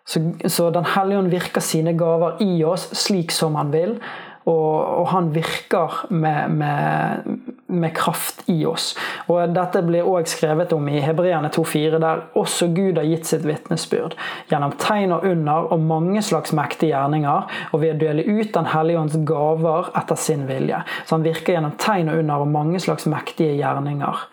Så, 0.05 0.19
så 0.47 0.69
Den 0.69 0.85
hellige 0.95 1.19
ånd 1.19 1.31
virker 1.31 1.63
sine 1.63 1.93
gaver 1.95 2.41
i 2.43 2.63
oss 2.67 2.89
slik 2.97 3.31
som 3.31 3.55
han 3.55 3.71
vil. 3.75 3.97
Og, 4.43 4.99
og 4.99 5.07
han 5.13 5.29
virker 5.35 6.01
med, 6.11 6.51
med, 6.51 7.52
med, 7.73 7.93
kraft 7.97 8.43
i 8.51 8.65
oss. 8.65 8.93
Og 9.31 9.53
Dette 9.55 9.81
blir 9.85 10.07
også 10.07 10.37
skrevet 10.37 10.73
om 10.75 10.87
i 10.89 11.01
Hebreerne 11.03 11.51
2,4, 11.53 11.99
der 12.03 12.23
også 12.39 12.69
Gud 12.75 12.99
har 12.99 13.07
gitt 13.07 13.29
sitt 13.29 13.47
vitnesbyrd. 13.47 14.17
Gjennom 14.51 14.75
tegn 14.81 15.15
og 15.15 15.25
under 15.29 15.71
og 15.73 15.83
mange 15.83 16.23
slags 16.25 16.53
mektige 16.55 16.93
gjerninger, 16.93 17.49
og 17.71 17.81
ved 17.83 17.95
å 17.95 17.99
dele 18.05 18.27
ut 18.27 18.53
Den 18.53 18.69
hellige 18.69 18.99
ånds 18.99 19.17
gaver 19.27 19.89
etter 19.97 20.19
sin 20.19 20.47
vilje. 20.47 20.83
Så 21.05 21.17
han 21.17 21.25
virker 21.25 21.55
gjennom 21.55 21.75
tegn 21.81 22.11
og 22.13 22.21
under 22.21 22.45
og 22.45 22.53
mange 22.53 22.79
slags 22.83 23.07
mektige 23.09 23.57
gjerninger 23.57 24.25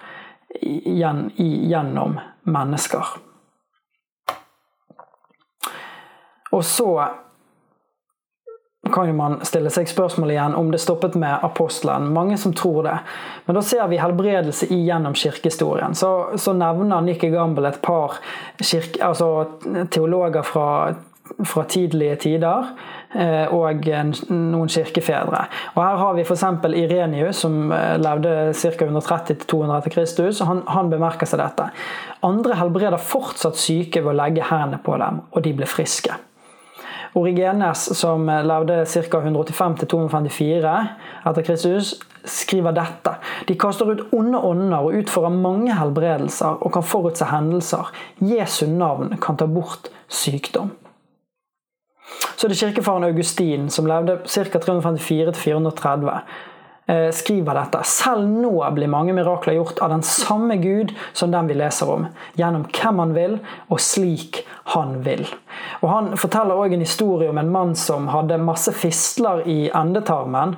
gjennom 0.60 2.18
mennesker. 2.42 3.16
Og 6.50 6.64
så 6.66 6.90
kan 8.88 9.08
jo 9.08 9.14
man 9.14 9.36
stille 9.44 9.70
seg 9.72 9.88
spørsmål 9.90 10.32
igjen 10.32 10.54
om 10.56 10.70
det 10.72 10.80
stoppet 10.80 11.14
med 11.20 11.44
apostelen. 11.44 12.08
Mange 12.14 12.38
som 12.40 12.54
tror 12.56 12.82
det. 12.88 12.96
Men 13.44 13.58
da 13.58 13.62
ser 13.62 13.84
vi 13.92 14.00
helbredelse 14.00 14.70
igjennom 14.72 15.14
kirkehistorien. 15.14 15.94
Så, 15.94 16.10
så 16.40 16.54
nevner 16.56 17.04
Nikki 17.04 17.28
Gamble 17.30 17.68
et 17.68 17.82
par 17.84 18.18
kirke, 18.56 19.02
altså, 19.04 19.28
teologer 19.92 20.46
fra, 20.48 20.70
fra 21.44 21.64
tidlige 21.68 22.16
tider 22.24 22.70
eh, 23.12 23.52
og 23.52 23.84
noen 24.32 24.72
kirkefedre. 24.72 25.44
Og 25.74 25.82
Her 25.84 26.00
har 26.00 26.16
vi 26.16 26.24
f.eks. 26.24 26.46
Irenius, 26.72 27.44
som 27.44 27.74
eh, 27.76 27.98
levde 28.00 28.34
ca. 28.56 28.88
130-200 28.88 29.76
etter 29.76 29.96
Kristus. 29.98 30.40
Han, 30.48 30.64
han 30.72 30.88
bemerker 30.88 31.28
seg 31.28 31.44
dette. 31.44 31.68
Andre 32.24 32.56
helbreder 32.64 33.00
fortsatt 33.12 33.60
syke 33.60 34.00
ved 34.00 34.14
å 34.14 34.18
legge 34.24 34.48
hendene 34.48 34.80
på 34.80 34.96
dem, 35.04 35.20
og 35.30 35.44
de 35.44 35.56
blir 35.60 35.68
friske. 35.68 36.16
Origenes, 37.18 37.98
som 37.98 38.26
levde 38.26 38.84
ca. 38.86 39.20
185-254 39.20 40.74
etter 41.26 41.42
Kristus, 41.42 41.94
skriver 42.24 42.74
dette. 42.76 43.14
De 43.48 43.56
kaster 43.58 43.90
ut 43.90 44.04
onde 44.14 44.38
ånder 44.38 44.84
og 44.84 45.00
utfører 45.00 45.32
mange 45.34 45.74
helbredelser 45.74 46.60
og 46.60 46.74
kan 46.76 46.86
forutse 46.86 47.26
hendelser. 47.30 47.90
Jesu 48.20 48.66
navn 48.70 49.16
kan 49.22 49.40
ta 49.40 49.48
bort 49.50 49.90
sykdom. 50.08 50.70
Så 52.36 52.46
er 52.46 52.52
det 52.52 52.58
kirkefaren 52.58 53.04
Augustin, 53.04 53.68
som 53.70 53.86
levde 53.86 54.18
ca. 54.26 54.58
354-430 54.58 56.08
eh, 56.08 56.22
skriver 57.14 57.54
dette. 57.54 57.82
Selv 57.86 58.26
nå 58.26 58.52
blir 58.74 58.90
mange 58.90 59.14
mirakler 59.14 59.58
gjort 59.58 59.78
av 59.84 59.92
den 59.92 60.02
samme 60.06 60.56
Gud 60.62 60.94
som 61.12 61.30
den 61.30 61.50
vi 61.50 61.58
leser 61.58 61.90
om, 61.90 62.08
gjennom 62.38 62.66
hvem 62.74 63.02
han 63.04 63.14
vil, 63.14 63.36
og 63.70 63.82
slik 63.82 64.42
han 64.74 65.00
vil. 65.02 65.24
Og 65.80 65.88
Han 65.88 66.10
forteller 66.16 66.54
også 66.54 66.76
en 66.76 66.84
historie 66.84 67.30
om 67.30 67.38
en 67.40 67.50
mann 67.50 67.72
som 67.78 68.06
hadde 68.12 68.38
masse 68.42 68.72
fistler 68.76 69.42
i 69.50 69.58
endetarmen 69.74 70.54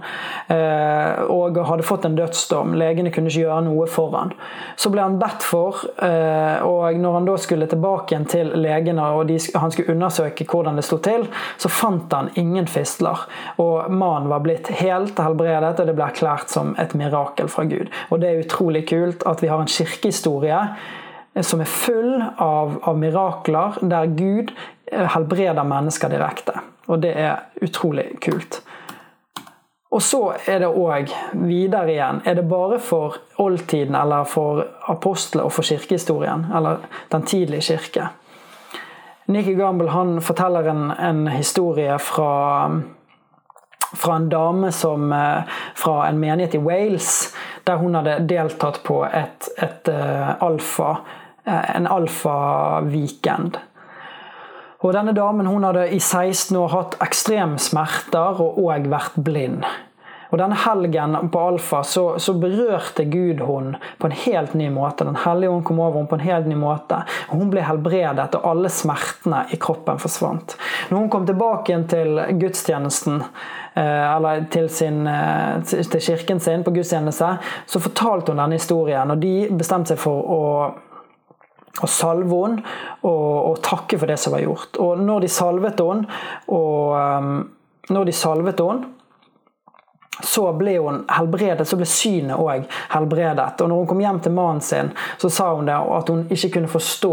eh, 0.52 1.22
og 1.32 1.56
hadde 1.68 1.86
fått 1.86 2.04
en 2.08 2.16
dødsdom. 2.18 2.74
Legene 2.78 3.12
kunne 3.14 3.32
ikke 3.32 3.46
gjøre 3.46 3.62
noe 3.68 3.86
for 3.90 4.12
han. 4.16 4.34
Så 4.76 4.92
ble 4.92 5.04
han 5.04 5.18
bedt 5.20 5.46
for, 5.46 5.80
eh, 6.04 6.60
og 6.66 6.98
når 7.00 7.18
han 7.18 7.28
da 7.28 7.38
skulle 7.40 7.70
tilbake 7.70 8.12
igjen 8.12 8.28
til 8.28 8.52
legene 8.60 9.08
og 9.16 9.32
han 9.32 9.72
skulle 9.72 9.96
undersøke 9.96 10.46
hvordan 10.48 10.78
det 10.78 10.86
sto 10.86 10.98
til, 11.02 11.26
så 11.56 11.72
fant 11.72 12.12
han 12.12 12.30
ingen 12.40 12.68
fistler. 12.70 13.24
Og 13.62 13.88
mannen 13.90 14.30
var 14.32 14.44
blitt 14.44 14.68
helt 14.82 15.18
helbredet, 15.22 15.78
og 15.80 15.88
det 15.88 15.96
ble 15.96 16.10
erklært 16.10 16.21
som 16.50 16.74
et 16.78 16.94
mirakel 16.98 17.48
fra 17.48 17.64
Gud. 17.64 17.90
Og 18.10 18.20
Det 18.20 18.30
er 18.30 18.44
utrolig 18.44 18.86
kult 18.88 19.22
at 19.26 19.42
vi 19.42 19.50
har 19.50 19.60
en 19.60 19.70
kirkehistorie 19.70 20.60
som 21.40 21.60
er 21.60 21.70
full 21.70 22.22
av, 22.36 22.76
av 22.84 22.98
mirakler, 22.98 23.78
der 23.80 24.06
Gud 24.06 24.52
eh, 24.92 25.06
helbreder 25.14 25.64
mennesker 25.64 26.12
direkte. 26.12 26.60
Og 26.92 27.00
det 27.00 27.14
er 27.16 27.46
utrolig 27.64 28.10
kult. 28.20 28.60
Og 29.92 30.00
så 30.02 30.22
er 30.48 30.62
det 30.62 30.70
òg 30.72 31.10
videre 31.36 31.92
igjen 31.92 32.22
Er 32.24 32.38
det 32.38 32.46
bare 32.48 32.78
for 32.80 33.18
oldtiden 33.42 33.96
eller 33.98 34.24
for 34.24 34.64
apostler 34.88 35.44
og 35.44 35.52
for 35.52 35.68
kirkehistorien? 35.68 36.46
Eller 36.56 36.84
den 37.12 37.26
tidlige 37.28 37.74
kirke? 37.74 38.08
Nikki 39.32 39.54
Gamble 39.54 39.92
han 39.92 40.20
forteller 40.20 40.66
en, 40.70 40.90
en 40.90 41.26
historie 41.28 41.98
fra, 41.98 42.70
fra 43.94 44.16
en 44.16 44.28
dame 44.32 44.72
som, 44.72 45.12
eh, 45.12 45.56
fra 45.74 46.08
en 46.08 46.20
menighet 46.20 46.54
i 46.54 46.62
Wales, 46.62 47.34
der 47.66 47.76
hun 47.76 47.94
hadde 47.94 48.20
deltatt 48.28 48.82
på 48.84 49.02
et, 49.06 49.48
et 49.62 49.88
uh, 49.92 50.34
alfa 50.42 50.96
Eh, 51.44 51.76
en 51.76 51.86
alfa-weekend. 51.86 53.56
Og 54.78 54.92
Denne 54.94 55.12
damen 55.14 55.46
hun 55.46 55.64
hadde 55.66 55.88
i 55.90 55.98
16 55.98 56.56
år 56.58 56.68
hatt 56.70 56.94
ekstreme 57.02 57.58
smerter 57.58 58.38
og 58.42 58.60
òg 58.62 58.86
vært 58.90 59.16
blind. 59.26 59.66
Og 60.32 60.38
Denne 60.40 60.56
helgen 60.56 61.16
på 61.28 61.40
Alfa 61.44 61.82
så, 61.84 62.18
så, 62.18 62.32
berørte 62.40 63.04
Gud 63.04 63.40
hun 63.44 63.74
på 64.00 64.08
en 64.08 64.14
helt 64.16 64.54
ny 64.56 64.70
måte. 64.72 65.04
Den 65.04 65.18
hellige 65.20 65.52
hun 65.52 65.64
kom 65.64 65.80
over 65.84 65.98
henne 65.98 66.08
på 66.08 66.16
en 66.16 66.24
helt 66.24 66.48
ny 66.48 66.56
måte. 66.56 67.02
Hun 67.28 67.50
ble 67.52 67.64
helbredet, 67.66 68.30
og 68.38 68.46
alle 68.48 68.70
smertene 68.72 69.42
i 69.52 69.58
kroppen 69.60 70.00
forsvant. 70.00 70.56
Når 70.88 71.02
hun 71.04 71.10
kom 71.12 71.26
tilbake 71.28 71.68
igjen 71.74 71.84
til 71.90 72.22
gudstjenesten, 72.40 73.20
eh, 73.74 74.06
eller 74.14 74.46
til, 74.54 74.70
sin, 74.72 75.04
eh, 75.06 75.60
til 75.68 76.00
kirken 76.00 76.40
sin 76.40 76.64
på 76.64 76.72
gudstjeneste, 76.78 77.34
så 77.66 77.84
fortalte 77.84 78.32
hun 78.32 78.40
denne 78.40 78.56
historien. 78.56 79.12
Og 79.12 79.20
de 79.20 79.34
bestemte 79.52 79.92
seg 79.92 80.00
for 80.00 80.32
å 80.32 80.40
og 81.80 81.88
salve 81.88 82.36
henne 82.36 82.60
og, 83.08 83.36
og, 83.48 83.54
takke 83.64 83.96
for 83.96 84.10
det 84.10 84.18
som 84.20 84.34
var 84.34 84.42
gjort. 84.44 84.76
Og 84.76 85.00
når 85.00 85.24
de 85.24 85.30
salvet 85.32 85.80
henne, 85.80 86.18
og 86.52 86.92
um, 86.92 87.30
når 87.88 88.10
de 88.10 88.14
salvet 88.16 88.60
henne 88.60 88.90
så 90.20 90.52
ble 90.52 90.76
hun 90.78 91.04
helbredet, 91.08 91.68
så 91.68 91.76
ble 91.80 91.86
synet 91.88 92.36
òg 92.36 92.66
helbredet. 92.92 93.60
Og 93.64 93.70
når 93.70 93.80
hun 93.80 93.88
kom 93.90 94.02
hjem 94.04 94.20
til 94.24 94.34
mannen 94.36 94.60
sin, 94.64 94.90
så 95.18 95.30
sa 95.32 95.48
hun 95.54 95.70
det 95.70 95.76
at 95.76 96.12
hun 96.12 96.26
ikke 96.28 96.50
kunne 96.58 96.72
forstå 96.72 97.12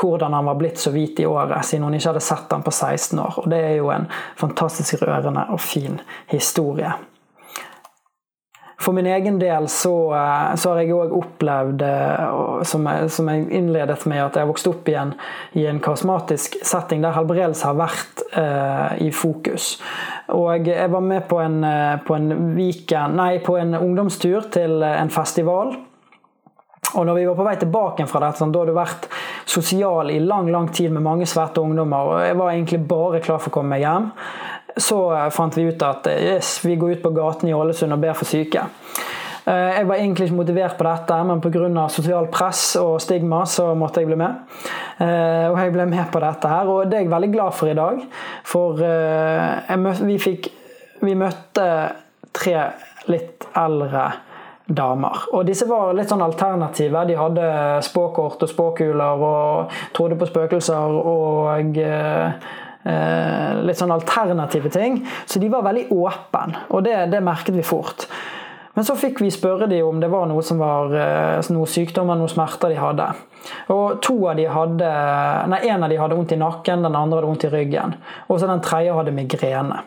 hvordan 0.00 0.34
han 0.34 0.50
var 0.50 0.58
blitt 0.58 0.82
så 0.82 0.92
hvit 0.94 1.22
i 1.22 1.28
året, 1.30 1.62
siden 1.66 1.86
hun 1.86 1.94
ikke 1.94 2.10
hadde 2.10 2.24
sett 2.26 2.50
ham 2.50 2.66
på 2.66 2.74
16 2.74 3.22
år. 3.22 3.38
Og 3.44 3.48
det 3.52 3.62
er 3.68 3.78
jo 3.78 3.92
en 3.94 4.10
fantastisk 4.40 4.98
rørende 5.02 5.46
og 5.54 5.62
fin 5.62 6.00
historie. 6.32 6.92
For 8.80 8.96
min 8.96 9.06
egen 9.06 9.38
del 9.38 9.68
så, 9.68 10.14
eh, 10.14 10.54
så 10.56 10.72
har 10.72 10.80
jeg 10.80 10.94
òg 10.96 11.12
opplevd, 11.12 11.82
eh, 11.84 12.62
som 12.64 12.86
jeg, 12.88 13.10
som 13.12 13.28
jeg, 13.28 13.44
innledet 13.52 14.06
med, 14.08 14.22
at 14.24 14.38
jeg 14.40 14.48
vokste 14.48 14.72
opp 14.72 14.88
igjen 14.88 15.12
i 15.60 15.66
en 15.68 15.82
karismatisk 15.84 16.56
setting 16.64 17.04
der 17.04 17.12
helbredelse 17.12 17.68
har 17.68 17.76
vært 17.76 18.24
eh, 18.32 19.04
i 19.04 19.10
fokus. 19.12 19.74
Og 20.32 20.64
jeg 20.66 20.88
var 20.90 21.04
med 21.04 21.28
på 21.28 21.42
en, 21.44 21.60
eh, 21.64 22.00
på 22.06 22.16
en, 22.16 22.32
weekend, 22.56 23.20
nei, 23.20 23.38
på 23.44 23.58
en 23.60 23.76
ungdomstur 23.76 24.48
til 24.52 24.82
en 24.82 25.12
festival. 25.12 25.76
Og 26.94 27.06
når 27.06 27.14
vi 27.14 27.26
var 27.28 27.36
på 27.38 27.46
vei 27.46 27.56
tilbake 27.60 28.06
fra 28.10 28.24
dette, 28.24 28.40
sånn, 28.40 28.50
da 28.50 28.62
hadde 28.62 28.72
du 28.72 28.78
vært 28.80 29.10
sosial 29.50 30.10
i 30.10 30.18
lang 30.24 30.48
lang 30.50 30.70
tid 30.74 30.90
med 30.94 31.04
mange 31.04 31.28
svette 31.28 31.62
ungdommer, 31.62 32.14
og 32.14 32.24
jeg 32.24 32.38
var 32.40 32.54
egentlig 32.54 32.80
bare 32.88 33.20
klar 33.22 33.38
for 33.42 33.52
å 33.52 33.60
komme 33.60 33.76
meg 33.76 33.84
hjem 33.84 34.08
så 34.76 35.00
fant 35.34 35.56
vi 35.56 35.68
ut 35.70 35.82
at 35.86 36.06
yes, 36.12 36.58
vi 36.64 36.76
går 36.80 36.98
ut 36.98 37.02
på 37.02 37.14
gaten 37.16 37.50
i 37.50 37.56
Ålesund 37.56 37.96
og 37.96 38.02
ber 38.02 38.18
for 38.18 38.28
syke. 38.28 38.66
Eh, 39.46 39.70
jeg 39.78 39.88
var 39.88 39.98
egentlig 39.98 40.28
ikke 40.28 40.38
motivert 40.42 40.76
på 40.78 40.86
dette, 40.86 41.18
men 41.26 41.42
pga. 41.42 41.88
sosial 41.88 42.30
press 42.32 42.76
og 42.80 43.00
stigma 43.00 43.44
så 43.46 43.72
måtte 43.74 44.00
jeg 44.00 44.10
bli 44.10 44.20
med. 44.20 44.46
Og 45.00 45.56
jeg 45.56 45.72
ble 45.72 45.86
med 45.88 46.10
på 46.12 46.20
dette 46.20 46.48
her, 46.48 46.68
og 46.68 46.90
det 46.90 46.98
er 46.98 47.06
jeg 47.06 47.10
veldig 47.10 47.32
glad 47.32 47.54
for 47.56 47.70
i 47.70 47.76
dag. 47.78 48.02
For 48.44 48.82
vi, 50.04 50.18
fikk, 50.20 50.50
vi 51.00 51.14
møtte 51.16 51.68
tre 52.36 52.56
litt 53.08 53.46
eldre 53.56 54.10
damer. 54.70 55.24
Og 55.34 55.44
disse 55.48 55.66
var 55.68 55.94
litt 55.96 56.10
sånn 56.10 56.22
alternative. 56.24 57.04
De 57.08 57.18
hadde 57.18 57.46
spåkort 57.86 58.44
og 58.46 58.50
spåkuler 58.50 59.24
og 59.26 59.78
trodde 59.96 60.18
på 60.20 60.28
spøkelser 60.30 60.98
og 61.00 61.78
eh, 61.78 61.86
eh, 61.86 62.58
litt 62.80 63.76
sånn 63.76 63.92
alternative 63.92 64.70
ting. 64.72 65.02
Så 65.28 65.38
de 65.42 65.50
var 65.52 65.66
veldig 65.66 65.90
åpne, 65.92 66.66
og 66.72 66.84
det, 66.86 66.94
det, 67.12 67.20
merket 67.24 67.52
vi 67.56 67.64
fort. 67.66 68.06
Men 68.74 68.86
så 68.86 68.94
fikk 68.96 69.18
vi 69.20 69.32
spørre 69.34 69.66
dem 69.68 69.84
om 69.84 69.98
det 70.00 70.08
var 70.12 70.28
noe 70.30 70.42
som 70.46 70.60
var 70.62 70.94
eh, 70.94 71.50
noe 71.52 71.68
sykdommer, 71.68 72.16
noen 72.16 72.30
smerter 72.30 72.70
de 72.72 72.78
hadde. 72.80 73.08
Og 73.72 73.98
to 74.04 74.14
av 74.30 74.38
de 74.38 74.46
hadde, 74.48 74.90
nei, 75.50 75.60
En 75.68 75.84
av 75.84 75.90
de 75.90 75.98
hadde 75.98 76.16
vondt 76.16 76.32
i 76.36 76.40
nakken, 76.40 76.84
den 76.86 76.96
andre 76.96 77.18
hadde 77.18 77.30
vondt 77.32 77.46
i 77.48 77.52
ryggen. 77.52 77.96
Og 78.28 78.38
så 78.38 78.48
den 78.48 78.62
tredje 78.64 78.94
hadde 78.94 79.16
migrene. 79.16 79.82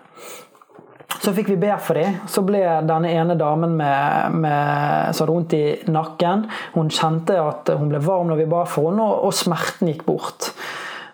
Så 1.24 1.32
fikk 1.32 1.54
vi 1.54 1.60
be 1.62 1.72
for 1.80 1.96
dem. 1.96 2.18
Så 2.28 2.44
ble 2.44 2.60
denne 2.84 3.12
ene 3.16 3.38
damen 3.40 3.78
med, 3.80 4.36
med, 4.44 5.14
som 5.16 5.24
hadde 5.24 5.36
vondt 5.38 5.56
i 5.56 5.66
nakken 5.88 6.50
Hun 6.74 6.92
kjente 6.92 7.38
at 7.40 7.72
hun 7.80 7.94
ble 7.94 8.02
varm 8.04 8.34
når 8.34 8.42
vi 8.42 8.50
ba 8.52 8.66
for 8.68 8.92
henne, 8.92 9.06
og, 9.06 9.30
og 9.30 9.38
smerten 9.38 9.94
gikk 9.94 10.04
bort. 10.10 10.52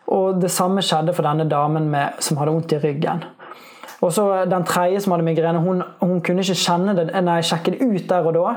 Og 0.10 0.42
Det 0.42 0.52
samme 0.52 0.82
skjedde 0.82 1.14
for 1.14 1.28
denne 1.28 1.46
damen 1.50 1.90
med, 1.90 2.20
som 2.20 2.38
hadde 2.38 2.54
vondt 2.56 2.74
i 2.74 2.82
ryggen. 2.82 3.24
Og 4.02 4.14
så 4.14 4.46
Den 4.46 4.66
tredje 4.66 5.02
som 5.02 5.14
hadde 5.14 5.28
migrene, 5.28 5.60
hun, 5.60 5.84
hun 6.00 6.22
kunne 6.22 6.42
ikke 6.42 6.58
kjenne 6.58 6.96
det 6.96 7.10
nei, 7.24 7.42
sjekke 7.42 7.76
det 7.76 7.84
ut 7.84 8.08
der 8.10 8.30
og 8.30 8.34
da, 8.38 8.54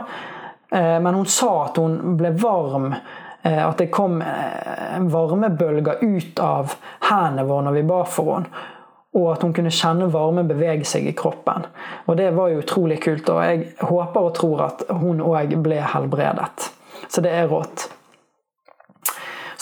eh, 0.73 0.99
men 1.03 1.15
hun 1.15 1.27
sa 1.27 1.65
at 1.67 1.81
hun 1.83 2.17
ble 2.17 2.31
varm 2.39 2.93
eh, 2.95 3.63
at 3.67 3.79
det 3.79 3.91
kom 3.91 4.23
eh, 4.23 5.01
varmebølger 5.13 6.03
ut 6.03 6.39
av 6.41 6.77
hendene 7.11 7.49
våre 7.49 7.67
når 7.67 7.81
vi 7.81 7.89
ba 7.91 8.05
for 8.07 8.37
henne 8.37 8.69
og 9.13 9.27
at 9.35 9.43
hun 9.45 9.53
kunne 9.53 9.73
kjenne 9.73 10.09
varmen 10.13 10.49
bevege 10.49 10.87
seg 10.89 11.05
i 11.09 11.17
kroppen. 11.17 11.67
Og 12.09 12.17
Det 12.17 12.31
var 12.33 12.49
jo 12.49 12.63
utrolig 12.63 13.01
kult, 13.03 13.29
og 13.29 13.43
jeg 13.45 13.67
håper 13.81 14.21
og 14.21 14.35
tror 14.39 14.63
at 14.69 14.85
hun 14.89 15.21
òg 15.21 15.53
ble 15.63 15.81
helbredet. 15.85 16.71
Så 17.09 17.21
det 17.21 17.33
er 17.37 17.51
rått. 17.51 17.91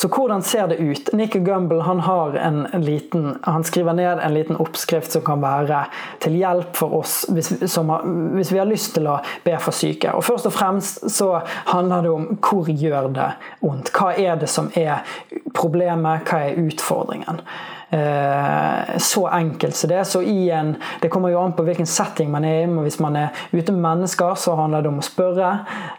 Så 0.01 0.09
hvordan 0.09 0.43
ser 0.43 0.67
det 0.67 0.77
ut? 0.77 1.13
Nicky 1.13 1.39
Gumbel 1.39 1.81
han, 1.81 1.99
har 2.01 2.35
en 2.35 2.69
liten, 2.73 3.39
han 3.43 3.65
skriver 3.65 3.93
ned 3.93 4.19
en 4.19 4.35
liten 4.35 4.57
oppskrift 4.57 5.13
som 5.13 5.23
kan 5.27 5.43
være 5.45 5.83
til 6.25 6.39
hjelp 6.41 6.73
for 6.79 6.95
oss 7.03 7.27
hvis, 7.29 7.51
har, 7.77 8.07
hvis 8.33 8.53
vi 8.53 8.63
har 8.63 8.71
lyst 8.71 8.95
til 8.97 9.11
å 9.13 9.19
be 9.45 9.59
for 9.61 9.77
syke. 9.77 10.15
Og 10.17 10.25
Først 10.25 10.49
og 10.49 10.55
fremst 10.57 11.05
så 11.13 11.43
handler 11.69 12.07
det 12.07 12.15
om 12.15 12.31
hvor 12.41 12.71
gjør 12.73 13.11
det 13.13 13.29
vondt? 13.61 13.93
Hva 13.93 14.15
er 14.17 14.41
det 14.41 14.49
som 14.49 14.73
er 14.73 15.05
problemet? 15.53 16.25
Hva 16.25 16.47
er 16.49 16.65
utfordringen? 16.65 17.45
Eh, 17.91 18.99
så 18.99 19.27
enkelt 19.27 19.77
som 19.77 19.91
det. 19.91 20.05
Så 20.05 20.23
i 20.23 20.51
en, 20.51 20.77
det 21.01 21.09
kommer 21.09 21.29
jo 21.29 21.41
an 21.43 21.53
på 21.53 21.65
hvilken 21.67 21.87
setting 21.87 22.31
man 22.31 22.45
er 22.45 22.63
i. 22.63 22.67
Hvis 22.85 23.01
man 23.03 23.17
er 23.19 23.35
ute 23.51 23.73
med 23.73 23.83
mennesker, 23.83 24.35
så 24.39 24.55
handler 24.55 24.85
det 24.85 24.93
om 24.93 25.01
å 25.03 25.07
spørre. 25.07 25.49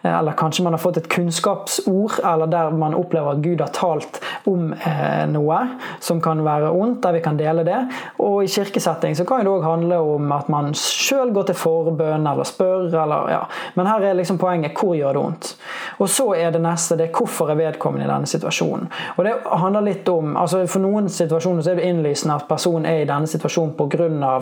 Eh, 0.01 0.11
eller 0.13 0.37
kanskje 0.39 0.63
man 0.63 0.77
har 0.77 0.81
fått 0.81 1.01
et 1.01 1.09
kunnskapsord, 1.11 2.21
eller 2.23 2.47
der 2.51 2.71
man 2.71 2.95
opplever 2.95 3.35
at 3.35 3.43
Gud 3.43 3.59
har 3.59 3.73
talt 3.75 4.21
om 4.47 4.71
eh, 4.73 5.25
noe 5.31 5.59
som 5.99 6.21
kan 6.23 6.43
være 6.45 6.71
ondt, 6.71 7.01
der 7.03 7.17
vi 7.17 7.23
kan 7.25 7.39
dele 7.39 7.67
det. 7.67 7.81
Og 8.23 8.45
i 8.45 8.51
kirkesetting 8.51 9.17
så 9.19 9.27
kan 9.27 9.43
det 9.43 9.51
òg 9.51 9.67
handle 9.67 9.99
om 10.15 10.31
at 10.31 10.47
man 10.51 10.71
sjøl 10.77 11.33
går 11.35 11.51
til 11.51 11.59
forbønn 11.59 12.27
eller 12.31 12.47
spør. 12.47 12.87
Eller, 12.87 13.33
ja. 13.35 13.43
Men 13.75 13.91
her 13.91 14.07
er 14.07 14.17
liksom 14.19 14.39
poenget 14.39 14.79
hvor 14.79 14.95
gjør 14.95 15.17
det 15.17 15.25
vondt. 15.25 15.51
Og 15.99 16.09
så 16.09 16.31
er 16.39 16.55
det 16.55 16.63
neste 16.63 16.95
det 16.95 17.09
er 17.09 17.15
hvorfor 17.19 17.51
er 17.51 17.59
vedkommende 17.59 18.07
i 18.07 18.11
denne 18.11 18.29
situasjonen. 18.29 18.87
Og 19.17 19.25
det 19.27 19.35
handler 19.43 19.85
litt 19.91 20.07
om, 20.11 20.37
altså 20.39 20.63
For 20.71 20.83
noen 20.83 21.09
situasjoner 21.11 21.65
så 21.65 21.73
er 21.73 21.80
det 21.80 21.80
innlysende 21.85 22.37
at 22.39 22.47
personen 22.49 22.87
er 22.89 23.01
i 23.01 23.09
denne 23.09 23.29
situasjonen 23.29 23.73
pga. 23.77 24.37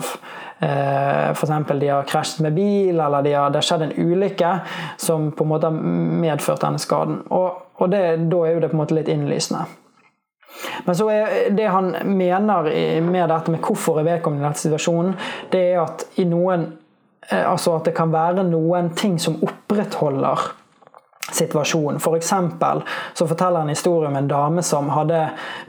Eh, 0.60 1.30
f.eks. 1.32 1.52
de 1.80 1.88
har 1.88 2.08
krasjet 2.08 2.44
med 2.44 2.56
bil, 2.56 3.00
eller 3.00 3.22
de 3.22 3.34
har, 3.34 3.50
det 3.50 3.62
har 3.62 3.66
skjedd 3.66 3.86
en 3.86 3.96
ulykke 3.96 4.54
som 5.00 5.30
på 5.32 5.44
en 5.44 5.52
måte 5.52 5.70
har 5.70 5.76
medført 6.26 6.62
denne 6.64 6.80
skaden. 6.82 7.22
Og, 7.30 7.62
og 7.80 7.92
det, 7.92 8.02
da 8.32 8.42
er 8.44 8.56
jo 8.56 8.64
det 8.64 8.72
på 8.72 8.78
en 8.78 8.82
måte 8.82 8.98
litt 8.98 9.10
innlysende. 9.12 9.64
Men 10.84 10.96
så 10.96 11.08
er 11.12 11.50
det 11.56 11.68
han 11.70 11.94
mener 12.04 12.68
med 13.06 13.28
dette 13.30 13.52
med 13.52 13.62
hvorfor 13.64 14.00
er 14.00 14.08
vedkommende 14.08 14.44
i 14.44 14.48
denne 14.48 14.60
situasjonen, 14.60 15.14
det 15.52 15.62
er 15.72 15.82
at 15.84 16.06
i 16.20 16.26
noen 16.28 16.66
eh, 17.30 17.44
Altså 17.46 17.76
at 17.78 17.86
det 17.88 17.94
kan 17.96 18.12
være 18.12 18.44
noen 18.48 18.90
ting 18.98 19.18
som 19.22 19.38
opprettholder 19.46 20.50
situasjon. 21.34 22.00
For 22.00 22.16
eksempel, 22.16 22.82
så 23.14 23.26
forteller 23.26 23.60
en 23.60 23.72
historie 23.72 24.08
om 24.08 24.16
en 24.16 24.28
dame 24.28 24.62
som 24.66 24.88
hadde 24.94 25.22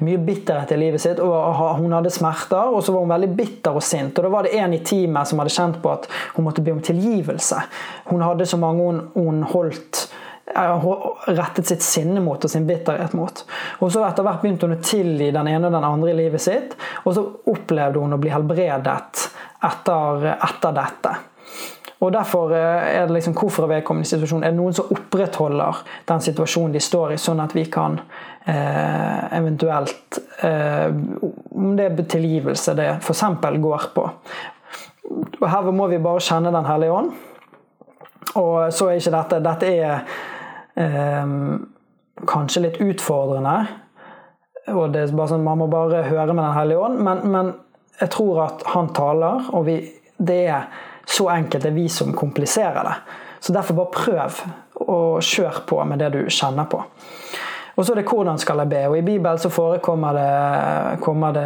mye 0.06 0.22
bitterhet 0.22 0.72
i 0.72 0.80
livet 0.80 1.02
sitt. 1.02 1.20
og 1.20 1.78
Hun 1.80 1.94
hadde 1.96 2.14
smerter, 2.14 2.72
og 2.72 2.84
så 2.84 2.96
var 2.96 3.06
hun 3.06 3.14
veldig 3.14 3.32
bitter 3.36 3.78
og 3.78 3.84
sint. 3.84 4.18
og 4.18 4.24
Da 4.24 4.34
var 4.34 4.48
det 4.48 4.56
en 4.58 4.74
i 4.74 4.84
teamet 4.86 5.28
som 5.28 5.40
hadde 5.42 5.56
kjent 5.56 5.82
på 5.82 5.94
at 5.94 6.10
hun 6.36 6.46
måtte 6.46 6.64
be 6.66 6.72
om 6.72 6.82
tilgivelse. 6.82 7.62
Hun 8.12 8.22
hadde 8.26 8.46
så 8.46 8.58
mange 8.58 8.84
hun, 8.84 9.02
hun 9.14 9.44
holdt 9.44 10.06
eh, 10.56 10.88
rettet 11.28 11.68
sitt 11.68 11.86
sinne 11.86 12.22
mot 12.24 12.44
og 12.44 12.52
sin 12.52 12.68
bitterhet 12.68 13.14
mot. 13.18 13.44
Og 13.80 13.92
så 13.92 14.06
Etter 14.08 14.26
hvert 14.28 14.42
begynte 14.44 14.68
hun 14.68 14.78
å 14.78 14.84
tilgi 14.84 15.32
den 15.32 15.52
ene 15.52 15.68
og 15.68 15.76
den 15.78 15.90
andre 15.90 16.14
i 16.14 16.20
livet 16.24 16.42
sitt, 16.42 16.78
og 17.06 17.16
så 17.16 17.28
opplevde 17.52 18.02
hun 18.02 18.18
å 18.18 18.22
bli 18.22 18.34
helbredet 18.34 19.28
etter, 19.62 20.32
etter 20.38 20.74
dette. 20.76 21.18
Og 22.02 22.14
Derfor 22.14 22.54
eh, 22.58 22.96
er 22.98 23.06
det 23.06 23.14
liksom 23.14 23.36
hvorfor 23.38 23.68
er 23.68 23.76
vedkommende 23.76 24.10
situasjonen. 24.10 24.46
Er 24.46 24.54
det 24.54 24.58
noen 24.58 24.74
som 24.74 24.90
opprettholder 24.94 25.84
den 26.10 26.24
situasjonen 26.26 26.74
de 26.74 26.82
står 26.82 27.14
i, 27.14 27.20
sånn 27.22 27.44
at 27.44 27.54
vi 27.54 27.68
kan 27.70 28.00
eh, 28.50 29.38
eventuelt 29.38 30.22
eh, 30.46 30.90
Om 30.90 31.76
det 31.78 31.90
er 31.92 32.02
tilgivelse 32.10 32.76
det 32.78 32.88
f.eks. 32.98 33.24
går 33.62 33.92
på. 33.94 34.08
Og 35.42 35.48
Her 35.50 35.72
må 35.76 35.88
vi 35.92 36.02
bare 36.02 36.24
kjenne 36.24 36.54
Den 36.54 36.70
hellige 36.70 36.98
ånd. 36.98 37.14
Og 38.40 38.74
så 38.74 38.90
er 38.90 38.98
ikke 38.98 39.16
dette 39.18 39.44
Dette 39.46 39.72
er 39.78 40.04
eh, 40.82 41.38
kanskje 42.28 42.66
litt 42.66 42.82
utfordrende. 42.82 43.58
Og 44.74 44.94
det 44.94 45.06
er 45.06 45.18
bare 45.18 45.36
sånn, 45.36 45.46
Man 45.46 45.62
må 45.62 45.70
bare 45.70 46.06
høre 46.10 46.34
med 46.34 46.48
Den 46.48 46.58
hellige 46.58 46.88
ånd. 46.88 47.02
Men, 47.06 47.28
men 47.30 47.54
jeg 48.02 48.10
tror 48.16 48.48
at 48.48 48.64
han 48.74 48.90
taler, 48.98 49.52
og 49.54 49.68
vi, 49.68 49.84
det 50.18 50.46
er 50.50 50.88
så 51.06 51.30
enkelt. 51.30 51.66
Er 51.66 51.76
vi 51.76 51.90
som 51.90 52.14
kompliserer 52.14 52.84
det. 52.84 52.96
Så 53.40 53.54
derfor 53.54 53.78
bare 53.80 53.96
prøv 53.96 54.42
å 54.82 55.00
kjøre 55.22 55.66
på 55.70 55.80
med 55.86 56.02
det 56.02 56.12
du 56.14 56.22
kjenner 56.30 56.68
på. 56.70 56.84
Og 57.76 57.86
så 57.86 57.94
er 57.94 58.02
det 58.02 58.10
hvordan 58.10 58.40
skal 58.42 58.62
jeg 58.62 58.70
be. 58.70 58.82
Og 58.90 58.98
I 59.00 59.06
Bibelen 59.06 59.40
så 59.42 59.50
forekommer 59.50 60.14
det, 60.14 61.38
det 61.40 61.46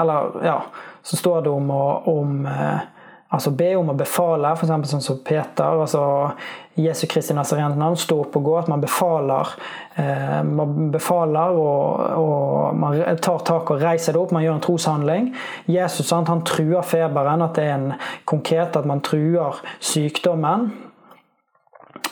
Eller 0.00 0.44
ja, 0.46 0.60
så 1.02 1.16
står 1.16 1.42
det 1.44 1.50
om, 1.50 1.70
om 1.70 2.46
eh, 2.46 2.84
altså 3.34 3.50
be 3.56 3.72
om 3.76 3.90
å 3.90 3.96
befale, 3.98 4.52
f.eks. 4.54 4.90
sånn 4.90 5.04
som 5.04 5.18
Peter. 5.24 5.64
altså 5.64 6.30
Jesu 6.76 7.06
Kristi 7.08 7.34
Nazarens 7.34 7.78
navn, 7.80 7.96
stå 7.96 8.18
opp 8.20 8.36
og 8.36 8.44
gå. 8.44 8.54
At 8.60 8.68
man 8.68 8.82
befaler, 8.82 9.54
eh, 9.96 10.42
man 10.44 10.90
befaler 10.92 11.56
og, 11.56 12.02
og, 12.20 12.76
man 12.76 12.98
tar 13.24 13.44
tak 13.48 13.72
og 13.72 13.80
reiser 13.80 14.12
det 14.12 14.20
opp. 14.20 14.34
Man 14.36 14.44
gjør 14.44 14.58
en 14.58 14.66
troshandling. 14.66 15.30
Jesus 15.72 16.10
sant, 16.12 16.28
han 16.28 16.44
truer 16.46 16.84
feberen, 16.84 17.44
at 17.46 17.56
det 17.56 17.64
er 17.64 17.78
en 17.78 17.88
konkret 18.28 18.76
at 18.76 18.88
man 18.88 19.00
truer 19.04 19.62
sykdommen. 19.80 20.68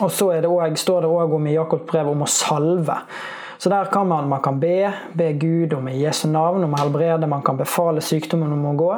Og 0.01 0.09
så 0.11 0.31
det 0.33 0.49
også, 0.49 0.81
står 0.81 1.05
det 1.05 1.13
òg 1.13 1.37
om 1.37 1.47
i 1.47 1.55
Jakobs 1.55 1.85
brev 1.91 2.09
om 2.11 2.25
å 2.25 2.29
salve. 2.29 2.97
Så 3.57 3.71
der 3.71 3.85
kan 3.91 4.07
man, 4.07 4.29
man 4.29 4.41
kan 4.41 4.59
be, 4.59 4.91
be 5.13 5.31
Gud 5.39 5.73
om 5.73 5.87
i 5.87 5.97
Jesu 6.01 6.27
navn 6.31 6.63
om 6.63 6.75
å 6.75 6.81
helbrede. 6.81 7.29
Man 7.31 7.45
kan 7.45 7.57
befale 7.57 8.03
sykdommen 8.03 8.51
om 8.53 8.67
å 8.71 8.75
gå, 8.79 8.91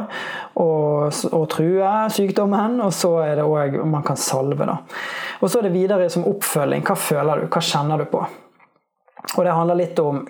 og, 0.63 1.21
og 1.31 1.45
true 1.53 1.93
sykdommen. 2.13 2.81
Og 2.85 2.93
så 2.95 3.13
er 3.25 3.37
det 3.39 3.45
òg 3.45 3.79
man 3.85 4.05
kan 4.07 4.19
salve. 4.19 4.65
da. 4.65 4.79
Og 5.41 5.51
så 5.51 5.61
er 5.61 5.69
det 5.69 5.77
videre 5.77 6.09
som 6.09 6.27
oppfølging. 6.27 6.83
Hva 6.87 6.97
føler 6.97 7.43
du? 7.43 7.49
Hva 7.51 7.63
kjenner 7.63 8.01
du 8.01 8.09
på? 8.11 8.25
Og 9.35 9.45
det 9.45 9.51
handler 9.51 9.75
litt 9.75 9.99
om, 9.99 10.27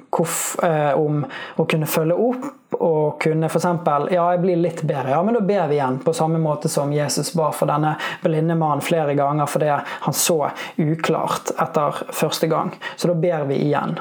eh, 0.64 0.94
om 0.94 1.26
å 1.56 1.66
kunne 1.66 1.86
følge 1.86 2.16
opp 2.18 2.48
og 2.82 3.22
kunne 3.22 3.46
f.eks. 3.46 3.66
Ja, 4.12 4.26
jeg 4.34 4.42
blir 4.42 4.58
litt 4.58 4.82
bedre. 4.82 5.14
Ja, 5.14 5.22
men 5.24 5.38
da 5.38 5.42
ber 5.42 5.68
vi 5.70 5.78
igjen, 5.78 6.00
på 6.04 6.14
samme 6.14 6.40
måte 6.42 6.70
som 6.70 6.94
Jesus 6.94 7.34
ba 7.38 7.52
for 7.56 7.70
denne 7.70 7.96
blinde 8.24 8.58
mannen 8.58 8.82
flere 8.82 9.16
ganger 9.16 9.50
fordi 9.50 9.72
han 9.78 10.14
så 10.14 10.50
uklart 10.82 11.54
etter 11.60 12.04
første 12.12 12.50
gang. 12.52 12.74
Så 12.96 13.12
da 13.12 13.18
ber 13.22 13.46
vi 13.52 13.62
igjen. 13.70 14.00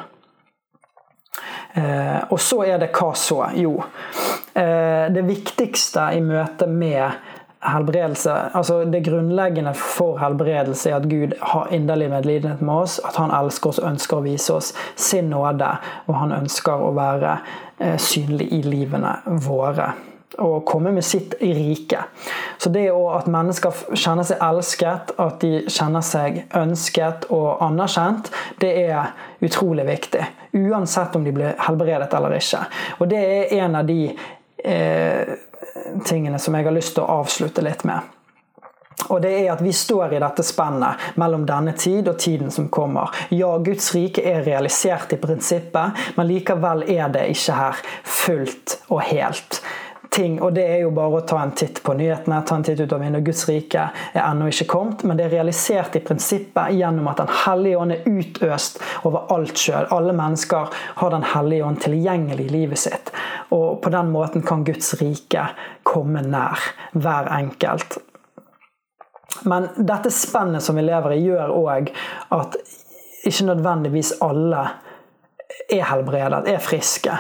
Eh, 1.76 2.20
og 2.32 2.40
så 2.40 2.62
er 2.64 2.78
det 2.80 2.92
hva 2.96 3.10
så? 3.16 3.42
Jo, 3.54 3.74
eh, 4.54 5.06
det 5.12 5.26
viktigste 5.28 6.08
i 6.16 6.22
møte 6.24 6.66
med 6.66 7.34
helbredelse 7.66 8.32
altså 8.54 8.84
Det 8.84 9.04
grunnleggende 9.04 9.74
for 9.74 10.18
helbredelse 10.20 10.90
er 10.90 10.96
at 10.96 11.08
Gud 11.10 11.34
har 11.42 11.68
inderlig 11.74 12.10
medlidenhet 12.10 12.62
med 12.62 12.74
oss, 12.74 12.98
at 13.04 13.16
han 13.16 13.32
elsker 13.34 13.70
oss 13.70 13.80
og 13.82 13.90
ønsker 13.90 14.18
å 14.18 14.26
vise 14.26 14.54
oss 14.54 14.72
sin 14.96 15.30
nåde, 15.30 15.70
og 16.06 16.18
han 16.20 16.34
ønsker 16.36 16.84
å 16.88 16.92
være 16.96 17.38
eh, 17.78 17.96
synlig 17.98 18.52
i 18.52 18.62
livene 18.62 19.16
våre. 19.46 19.92
Og 20.38 20.66
komme 20.68 20.92
med 20.92 21.04
sitt 21.04 21.34
rike. 21.40 22.02
Så 22.58 22.68
det 22.68 22.90
at 22.92 23.28
mennesker 23.30 23.96
kjenner 23.96 24.26
seg 24.26 24.42
elsket, 24.44 25.14
at 25.18 25.38
de 25.40 25.62
kjenner 25.64 26.04
seg 26.04 26.42
ønsket 26.56 27.24
og 27.32 27.62
anerkjent, 27.64 28.28
det 28.60 28.74
er 28.84 29.14
utrolig 29.40 29.86
viktig. 29.86 30.24
Uansett 30.52 31.16
om 31.16 31.24
de 31.24 31.32
blir 31.32 31.54
helbredet 31.58 32.14
eller 32.14 32.36
ikke. 32.38 32.64
Og 32.98 33.08
det 33.10 33.22
er 33.22 33.56
en 33.60 33.78
av 33.80 33.88
de 33.88 34.00
eh, 34.64 35.36
tingene 36.04 36.38
som 36.38 36.54
jeg 36.56 36.66
har 36.66 36.76
lyst 36.76 36.96
til 36.96 37.04
å 37.04 37.22
avslutte 37.22 37.64
litt 37.64 37.84
med. 37.88 38.12
Og 39.08 39.20
det 39.22 39.32
er 39.38 39.50
at 39.52 39.62
Vi 39.62 39.72
står 39.76 40.16
i 40.16 40.20
dette 40.22 40.42
spennet 40.46 41.16
mellom 41.20 41.44
denne 41.46 41.76
tid 41.78 42.08
og 42.08 42.18
tiden 42.18 42.50
som 42.50 42.68
kommer. 42.72 43.12
Ja, 43.30 43.52
Guds 43.58 43.92
rike 43.94 44.24
er 44.24 44.44
realisert 44.46 45.12
i 45.12 45.20
prinsippet, 45.20 46.00
men 46.16 46.28
likevel 46.30 46.86
er 46.88 47.10
det 47.12 47.28
ikke 47.34 47.58
her 47.60 47.82
fullt 48.02 48.78
og 48.88 49.04
helt 49.10 49.60
ting, 50.16 50.38
og 50.42 50.54
det 50.56 50.64
er 50.64 50.80
jo 50.84 50.90
bare 50.96 51.20
å 51.20 51.24
ta 51.28 51.38
en 51.42 51.52
titt 51.56 51.82
på 51.84 51.94
nyhetene, 51.96 52.38
ta 52.46 52.56
en 52.56 52.64
titt 52.64 52.80
ut 52.80 52.92
av 52.92 53.02
vinduet. 53.02 53.24
Guds 53.26 53.44
rike 53.48 53.84
er 54.12 54.22
ennå 54.22 54.48
ikke 54.50 54.68
kommet, 54.70 55.04
men 55.06 55.18
det 55.18 55.26
er 55.26 55.34
realisert 55.36 55.98
i 55.98 56.02
prinsippet 56.04 56.74
gjennom 56.76 57.10
at 57.10 57.20
Den 57.20 57.32
hellige 57.44 57.82
ånd 57.82 57.94
er 57.94 58.08
utøst 58.08 58.80
over 59.08 59.28
alt 59.34 59.60
sjøl. 59.60 59.88
Alle 59.94 60.14
mennesker 60.16 60.72
har 61.02 61.14
Den 61.14 61.28
hellige 61.34 61.68
ånd 61.68 61.80
tilgjengelig 61.84 62.48
i 62.48 62.54
livet 62.54 62.82
sitt. 62.86 63.12
Og 63.54 63.82
på 63.82 63.92
den 63.92 64.10
måten 64.14 64.44
kan 64.46 64.64
Guds 64.64 64.94
rike 65.02 65.48
komme 65.86 66.24
nær 66.24 66.64
hver 66.92 67.30
enkelt. 67.36 67.98
Men 69.44 69.68
dette 69.76 70.10
spennet 70.14 70.64
som 70.64 70.78
vi 70.78 70.86
lever 70.86 71.16
i, 71.16 71.22
gjør 71.28 71.52
òg 71.54 71.92
at 72.34 72.56
ikke 73.26 73.50
nødvendigvis 73.50 74.16
alle 74.24 74.68
er 75.72 75.88
helbredet, 75.90 76.46
er 76.48 76.62
friske 76.62 77.14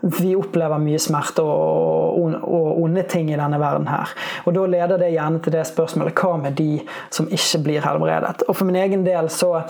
vi 0.00 0.34
opplever 0.36 0.80
mye 0.80 0.98
smerte 1.00 1.42
og, 1.44 2.34
og, 2.40 2.68
onde 2.82 3.04
ting 3.08 3.30
i 3.30 3.38
denne 3.38 3.60
verden 3.60 3.88
her. 3.90 4.12
Og 4.46 4.54
Da 4.56 4.66
leder 4.66 5.00
det 5.00 5.12
gjerne 5.14 5.40
til 5.44 5.54
det 5.54 5.66
spørsmålet 5.68 6.20
hva 6.20 6.36
med 6.40 6.56
de 6.58 6.80
som 7.12 7.28
ikke 7.30 7.62
blir 7.66 7.84
helbredet? 7.84 8.46
Og 8.48 8.56
For 8.56 8.68
min 8.68 8.80
egen 8.80 9.04
del, 9.06 9.30
så, 9.30 9.62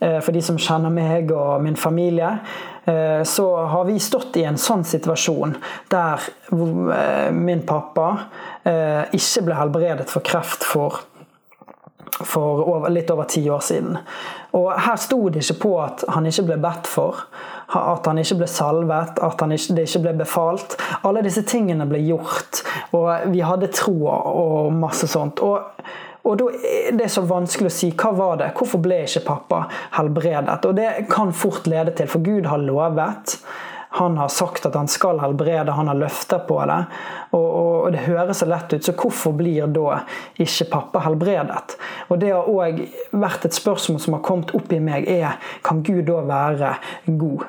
eh, 0.00 0.20
for 0.20 0.32
de 0.32 0.42
som 0.42 0.58
kjenner 0.60 0.92
meg 0.92 1.32
og 1.32 1.62
min 1.62 1.76
familie, 1.76 2.38
eh, 2.86 3.22
så 3.22 3.48
har 3.66 3.84
vi 3.84 3.98
stått 3.98 4.36
i 4.40 4.46
en 4.48 4.60
sånn 4.60 4.84
situasjon 4.84 5.56
der 5.92 6.28
eh, 6.52 7.30
min 7.32 7.64
pappa 7.66 8.10
ikke 8.64 9.42
ble 9.44 9.56
helbredet 9.58 10.06
for 10.08 10.24
kreft 10.24 10.64
for 10.64 11.02
for 12.20 12.62
over, 12.62 12.88
litt 12.92 13.10
over 13.10 13.26
ti 13.28 13.42
år 13.50 13.62
siden. 13.64 13.98
Og 14.54 14.70
Her 14.80 14.96
sto 15.00 15.18
det 15.28 15.42
ikke 15.42 15.60
på 15.66 15.74
at 15.82 16.04
han 16.14 16.26
ikke 16.30 16.46
ble 16.50 16.58
bedt 16.62 16.88
for, 16.90 17.24
at 17.74 18.06
han 18.06 18.20
ikke 18.22 18.38
ble 18.42 18.48
salvet, 18.50 19.18
at 19.18 19.44
ikke, 19.56 19.76
det 19.76 19.88
ikke 19.88 20.02
ble 20.06 20.14
befalt. 20.22 20.76
Alle 21.02 21.24
disse 21.26 21.42
tingene 21.48 21.86
ble 21.90 22.02
gjort, 22.04 22.62
og 22.94 23.30
vi 23.32 23.42
hadde 23.44 23.72
troa 23.74 24.20
og 24.30 24.72
masse 24.78 25.08
sånt. 25.10 25.42
Og, 25.42 25.84
og 26.24 26.38
da 26.40 26.48
er 26.54 26.96
det 26.96 27.10
så 27.12 27.24
vanskelig 27.28 27.72
å 27.72 27.76
si 27.80 27.90
hva 27.98 28.14
var 28.16 28.40
det, 28.40 28.52
hvorfor 28.56 28.82
ble 28.84 29.02
ikke 29.04 29.26
pappa 29.26 29.64
helbredet? 29.98 30.60
Og 30.68 30.78
det 30.78 31.06
kan 31.12 31.34
fort 31.36 31.66
lede 31.70 31.96
til, 31.96 32.10
for 32.10 32.24
Gud 32.24 32.48
har 32.48 32.62
lovet. 32.62 33.38
Han 33.94 34.18
har 34.18 34.28
sagt 34.32 34.66
at 34.66 34.74
han 34.74 34.88
skal 34.90 35.20
helbrede, 35.22 35.72
han 35.72 35.90
har 35.90 35.98
løfter 35.98 36.42
på 36.48 36.58
det. 36.66 36.80
Og, 37.36 37.48
og, 37.48 37.92
det 37.94 38.06
høres 38.08 38.42
så 38.42 38.48
lett 38.50 38.72
ut, 38.74 38.82
så 38.82 38.94
hvorfor 38.98 39.34
blir 39.38 39.70
da 39.70 40.00
ikke 40.40 40.70
pappa 40.72 41.04
helbredet? 41.06 41.76
Og 42.08 42.18
Det 42.18 42.32
har 42.34 42.50
òg 42.50 42.80
vært 43.14 43.46
et 43.46 43.54
spørsmål 43.54 44.00
som 44.02 44.18
har 44.18 44.24
kommet 44.26 44.54
opp 44.56 44.72
i 44.74 44.82
meg, 44.82 45.06
er 45.10 45.38
kan 45.62 45.84
Gud 45.86 46.06
da 46.10 46.24
være 46.26 46.74
god? 47.06 47.46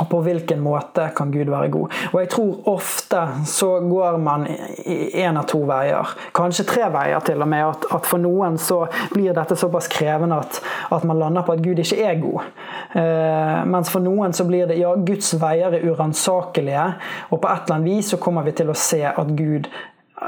Og 0.00 0.08
på 0.08 0.22
hvilken 0.24 0.60
måte 0.64 1.10
kan 1.16 1.32
Gud 1.32 1.50
være 1.52 1.68
god? 1.72 1.96
Og 2.12 2.20
jeg 2.22 2.30
tror 2.32 2.68
ofte 2.72 3.22
så 3.48 3.68
går 3.84 4.16
man 4.22 4.46
i 4.48 4.96
én 5.20 5.36
av 5.36 5.44
to 5.50 5.60
veier. 5.68 6.14
Kanskje 6.34 6.64
tre 6.68 6.88
veier 6.94 7.20
til 7.26 7.44
og 7.44 7.50
med. 7.52 7.66
At, 7.66 7.86
at 7.98 8.08
for 8.08 8.22
noen 8.22 8.56
så 8.60 8.86
blir 9.12 9.36
dette 9.36 9.56
såpass 9.58 9.90
krevende 9.92 10.40
at, 10.40 10.62
at, 10.92 11.04
man 11.04 11.20
lander 11.20 11.44
på 11.44 11.56
at 11.56 11.64
Gud 11.64 11.82
ikke 11.84 12.00
er 12.08 12.20
god. 12.22 12.50
Eh, 12.96 13.62
mens 13.68 13.92
for 13.92 14.04
noen 14.04 14.32
så 14.32 14.48
blir 14.48 14.66
det 14.70 14.80
ja, 14.80 14.94
Guds 14.96 15.34
veier 15.40 15.76
er 15.76 15.84
uransakelige, 15.90 16.88
og 17.30 17.40
på 17.42 17.48
et 17.48 17.64
eller 17.66 17.76
annet 17.78 17.90
vis 17.90 18.12
så 18.14 18.20
kommer 18.22 18.46
vi 18.48 18.56
til 18.56 18.72
å 18.72 18.78
se 18.78 19.02
at 19.08 19.34
Gud 19.36 19.68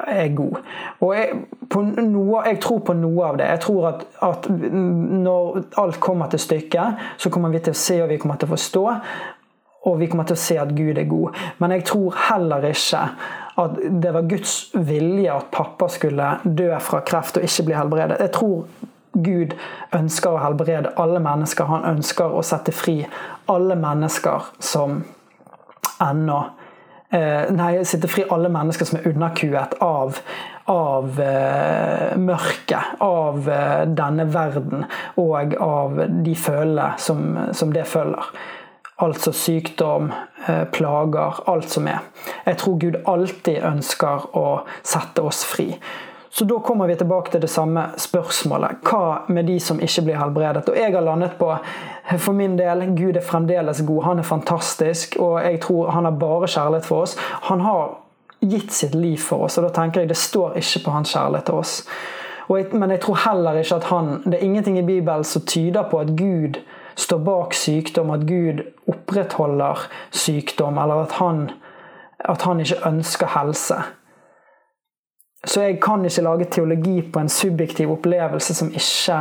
er 0.09 0.29
god. 0.35 0.59
Og 1.01 1.15
jeg, 1.15 1.39
noe, 2.03 2.43
jeg, 2.49 2.59
tror 2.63 2.81
på 2.87 2.97
noe 2.99 3.29
av 3.29 3.39
det. 3.39 3.49
Jeg 3.53 3.63
tror 3.65 3.89
at, 3.93 4.05
at, 4.27 4.49
når 4.51 5.61
alt 5.81 6.01
kommer 6.03 6.31
til 6.33 6.43
stykket, 6.43 7.07
så 7.21 7.31
kommer 7.33 7.55
vi 7.55 7.63
til 7.65 7.75
å 7.75 7.79
se 7.79 8.01
og 8.03 8.11
vi 8.11 8.19
kommer 8.23 8.41
til 8.41 8.51
å 8.51 8.55
forstå 8.55 8.85
og 9.85 9.99
vi 10.01 10.09
kommer 10.11 10.29
til 10.29 10.37
å 10.37 10.41
se 10.41 10.57
at 10.61 10.73
Gud 10.77 10.99
er 10.99 11.09
god. 11.09 11.37
Men 11.61 11.77
jeg 11.77 11.85
tror 11.91 12.17
heller 12.31 12.65
ikke 12.71 13.03
at 13.61 13.77
det 14.03 14.15
var 14.15 14.27
Guds 14.31 14.55
vilje 14.75 15.31
at 15.31 15.53
pappa 15.55 15.89
skulle 15.93 16.31
dø 16.45 16.73
fra 16.83 17.03
kreft 17.07 17.39
og 17.39 17.47
ikke 17.47 17.69
bli 17.69 17.77
helbredet. 17.79 18.19
Jeg 18.25 18.35
tror 18.35 18.65
Gud 19.15 19.55
ønsker 19.95 20.35
å 20.35 20.43
helbrede 20.43 20.95
alle 20.99 21.21
mennesker. 21.23 21.69
Han 21.71 21.87
ønsker 21.95 22.35
å 22.35 22.43
sette 22.47 22.75
fri 22.75 23.03
alle 23.51 23.77
mennesker 23.79 24.51
som 24.59 25.03
ennå 26.03 26.41
eh, 27.15 27.53
Nei, 27.55 27.71
sette 27.87 28.11
fri 28.11 28.25
alle 28.35 28.51
mennesker 28.51 28.89
som 28.89 28.99
er 28.99 29.07
underkuet 29.13 29.77
av, 29.85 30.19
av 30.73 31.23
eh, 31.23 32.17
mørket, 32.19 32.99
av 33.05 33.47
eh, 33.47 33.85
denne 33.87 34.27
verden 34.35 34.89
og 35.23 35.55
av 35.63 36.03
de 36.27 36.35
følene 36.35 36.91
som, 36.99 37.29
som 37.55 37.73
det 37.77 37.87
følger. 37.87 38.35
Altså 39.05 39.33
sykdom, 39.37 40.13
eh, 40.49 40.65
plager, 40.73 41.43
alt 41.51 41.71
som 41.71 41.89
er. 41.89 42.01
Jeg 42.47 42.57
tror 42.57 42.79
Gud 42.81 42.97
alltid 43.05 43.61
ønsker 43.63 44.29
å 44.33 44.47
sette 44.83 45.23
oss 45.23 45.45
fri. 45.45 45.75
Så 46.35 46.45
da 46.45 46.57
kommer 46.59 46.87
vi 46.87 46.97
tilbake 46.97 47.31
til 47.31 47.41
det 47.45 47.51
samme 47.51 47.83
spørsmålet. 47.97 48.81
Hva 48.83 49.19
med 49.29 49.47
de 49.47 49.61
som 49.61 49.79
ikke 49.81 50.03
blir 50.03 50.17
helbredet? 50.19 50.65
Og 50.69 50.77
jeg 50.77 50.95
har 50.95 51.05
landet 51.07 51.37
på, 51.39 51.51
for 52.19 52.35
min 52.35 52.57
del, 52.59 52.83
Gud 52.97 53.17
er 53.17 53.23
fremdeles 53.23 53.85
god. 53.87 54.03
Han 54.05 54.19
er 54.19 54.27
fantastisk, 54.27 55.15
og 55.21 55.37
jeg 55.45 55.61
tror 55.63 55.93
han 55.95 56.09
har 56.09 56.17
bare 56.19 56.49
kjærlighet 56.51 56.89
for 56.89 57.05
oss. 57.05 57.15
Han 57.51 57.61
har 57.61 57.95
gitt 58.41 58.73
sitt 58.73 58.95
liv 58.95 59.19
for 59.23 59.47
oss, 59.47 59.59
og 59.59 59.69
da 59.69 59.71
tenker 59.77 60.03
jeg 60.03 60.11
det 60.11 60.19
står 60.19 60.59
ikke 60.59 60.83
på 60.85 60.97
hans 60.97 61.15
kjærlighet 61.15 61.47
til 61.47 61.61
oss. 61.61 61.77
Jeg, 62.49 62.67
men 62.73 62.91
jeg 62.91 63.01
tror 63.01 63.21
heller 63.31 63.57
ikke 63.57 63.79
at 63.79 63.85
han 63.89 64.09
Det 64.25 64.35
er 64.35 64.45
ingenting 64.45 64.79
i 64.79 64.83
Bibelen 64.85 65.25
som 65.25 65.43
tyder 65.49 65.87
på 65.91 66.03
at 66.03 66.11
Gud 66.19 66.59
står 66.95 67.19
bak 67.19 67.55
sykdom, 67.55 68.11
at 68.15 68.27
Gud 68.29 68.63
opprettholder 68.91 69.87
sykdom, 70.11 70.79
eller 70.79 71.05
at 71.07 71.19
han, 71.21 71.49
at 72.19 72.43
han 72.43 72.61
ikke 72.61 72.83
ønsker 72.89 73.33
helse. 73.35 73.83
Så 75.45 75.61
jeg 75.61 75.81
kan 75.83 76.05
ikke 76.05 76.25
lage 76.25 76.45
teologi 76.45 77.03
på 77.13 77.21
en 77.21 77.29
subjektiv 77.29 77.91
opplevelse 77.93 78.55
som 78.55 78.71
ikke 78.73 79.19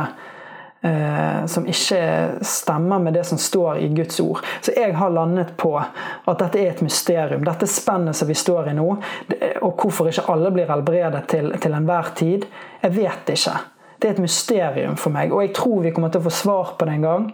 eh, 0.84 1.44
som 1.46 1.66
ikke 1.68 2.00
stemmer 2.40 2.98
med 2.98 3.14
det 3.18 3.26
som 3.28 3.38
står 3.38 3.82
i 3.84 3.88
Guds 3.88 4.20
ord. 4.20 4.40
Så 4.60 4.72
jeg 4.76 4.96
har 4.96 5.12
landet 5.12 5.52
på 5.60 5.74
at 5.76 6.38
dette 6.40 6.60
er 6.62 6.70
et 6.70 6.82
mysterium. 6.82 7.44
Dette 7.44 7.68
spennet 7.68 8.16
som 8.16 8.28
vi 8.28 8.36
står 8.38 8.70
i 8.72 8.76
nå, 8.78 8.88
og 9.60 9.82
hvorfor 9.82 10.08
ikke 10.08 10.28
alle 10.32 10.52
blir 10.54 10.70
helbredet 10.72 11.26
til, 11.28 11.52
til 11.60 11.76
enhver 11.76 12.14
tid, 12.16 12.48
jeg 12.82 12.96
vet 12.96 13.34
ikke. 13.36 13.58
Det 14.00 14.08
er 14.08 14.16
et 14.16 14.24
mysterium 14.24 14.96
for 15.00 15.12
meg, 15.12 15.32
og 15.32 15.44
jeg 15.44 15.54
tror 15.56 15.84
vi 15.84 15.92
kommer 15.92 16.12
til 16.12 16.24
å 16.24 16.28
få 16.28 16.34
svar 16.34 16.74
på 16.78 16.88
det 16.88 16.96
en 16.98 17.06
gang 17.06 17.28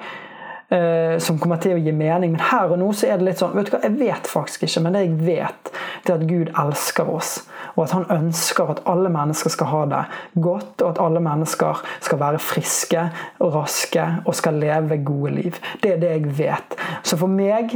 som 1.19 1.39
kommer 1.43 1.59
til 1.59 1.75
å 1.75 1.81
gi 1.83 1.91
mening. 1.91 2.37
Men 2.37 2.45
her 2.47 2.71
og 2.71 2.79
nå 2.79 2.93
så 2.95 3.09
er 3.11 3.19
det 3.19 3.27
litt 3.27 3.41
sånn 3.41 3.57
vet 3.57 3.67
du 3.67 3.73
hva, 3.75 3.81
Jeg 3.89 3.97
vet 3.99 4.29
faktisk 4.31 4.67
ikke, 4.69 4.83
men 4.85 4.95
det 4.95 5.01
jeg 5.03 5.17
vet, 5.27 5.71
det 6.05 6.13
er 6.13 6.21
at 6.21 6.29
Gud 6.31 6.53
elsker 6.63 7.11
oss. 7.11 7.33
Og 7.75 7.85
at 7.85 7.95
han 7.97 8.07
ønsker 8.15 8.71
at 8.71 8.83
alle 8.91 9.11
mennesker 9.11 9.51
skal 9.51 9.71
ha 9.73 9.81
det 9.91 10.03
godt, 10.45 10.77
og 10.83 10.93
at 10.93 11.01
alle 11.03 11.23
mennesker 11.25 11.83
skal 12.07 12.23
være 12.23 12.43
friske 12.43 13.03
og 13.41 13.57
raske 13.57 14.07
og 14.25 14.39
skal 14.39 14.63
leve 14.63 15.01
gode 15.07 15.35
liv. 15.41 15.59
Det 15.83 15.97
er 15.97 16.01
det 16.03 16.15
jeg 16.15 16.39
vet. 16.39 16.79
Så 17.03 17.19
for 17.19 17.31
meg 17.31 17.75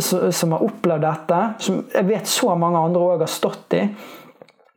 som 0.00 0.52
har 0.52 0.64
opplevd 0.64 1.04
dette, 1.06 1.40
som 1.64 1.80
jeg 1.94 2.08
vet 2.08 2.28
så 2.28 2.54
mange 2.58 2.80
andre 2.84 3.00
òg 3.14 3.24
har 3.24 3.32
stått 3.32 3.76
i, 3.78 3.86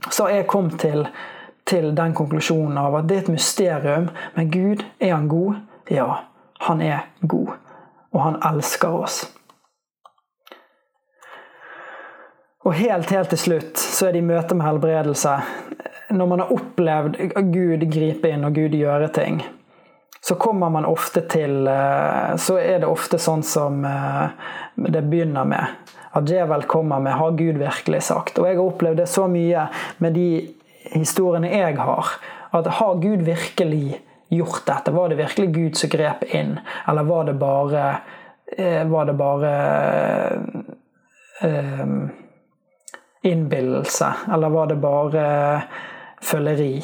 så 0.08 0.26
har 0.26 0.38
jeg 0.38 0.48
kommet 0.52 0.80
til, 0.80 1.04
til 1.68 1.92
den 1.96 2.16
konklusjonen 2.16 2.78
av 2.80 3.02
at 3.02 3.10
det 3.10 3.18
er 3.18 3.26
et 3.26 3.34
mysterium. 3.36 4.10
Men 4.38 4.52
Gud, 4.54 4.86
er 5.00 5.16
han 5.18 5.28
god? 5.32 5.60
Ja. 5.92 6.29
Han 6.68 6.82
er 6.82 7.06
god, 7.22 7.54
og 8.12 8.24
han 8.24 8.40
elsker 8.52 8.96
oss. 9.04 9.22
Og 12.68 12.76
helt, 12.76 13.10
helt 13.10 13.32
til 13.32 13.40
slutt 13.40 13.80
så 13.80 14.10
er 14.10 14.14
det 14.14 14.20
i 14.20 14.28
møte 14.28 14.56
med 14.58 14.68
helbredelse 14.68 15.32
Når 16.12 16.28
man 16.28 16.42
har 16.44 16.52
opplevd 16.52 17.16
Gud 17.54 17.86
gripe 17.94 18.34
inn 18.34 18.44
og 18.44 18.58
Gud 18.58 18.76
gjøre 18.76 19.08
ting, 19.16 19.40
så 20.22 20.36
kommer 20.36 20.70
man 20.74 20.86
ofte 20.86 21.24
til 21.32 21.68
eh, 21.72 22.36
Så 22.36 22.58
er 22.60 22.82
det 22.82 22.90
ofte 22.90 23.20
sånn 23.22 23.46
som 23.48 23.86
eh, 23.88 24.28
det 24.76 25.06
begynner 25.08 25.48
med. 25.48 25.96
At 26.12 26.28
djevel 26.28 26.66
kommer 26.68 27.00
med 27.00 27.14
'Har 27.14 27.32
Gud 27.38 27.58
virkelig 27.62 28.02
sagt?' 28.04 28.40
Og 28.40 28.48
jeg 28.48 28.58
har 28.58 28.66
opplevd 28.66 28.98
det 28.98 29.10
så 29.10 29.28
mye 29.28 29.68
med 30.00 30.14
de 30.14 30.50
historiene 30.92 31.52
jeg 31.54 31.78
har, 31.78 32.08
at 32.54 32.68
har 32.68 32.96
Gud 32.96 33.22
virkelig 33.22 34.00
gjort 34.30 34.66
dette? 34.66 34.92
Var 34.92 35.10
det 35.10 35.16
virkelig 35.16 35.54
Gud 35.56 35.78
som 35.78 35.90
grep 35.90 36.24
inn, 36.24 36.60
eller 36.88 37.04
var 37.04 37.24
det 37.24 37.34
bare 37.34 37.98
eh, 38.58 38.86
Var 38.88 39.06
det 39.06 39.14
bare 39.14 39.52
um, 41.44 42.10
innbillelse, 43.24 44.14
eller 44.34 44.50
var 44.50 44.68
det 44.68 44.76
bare 44.76 45.62
føleri? 46.22 46.84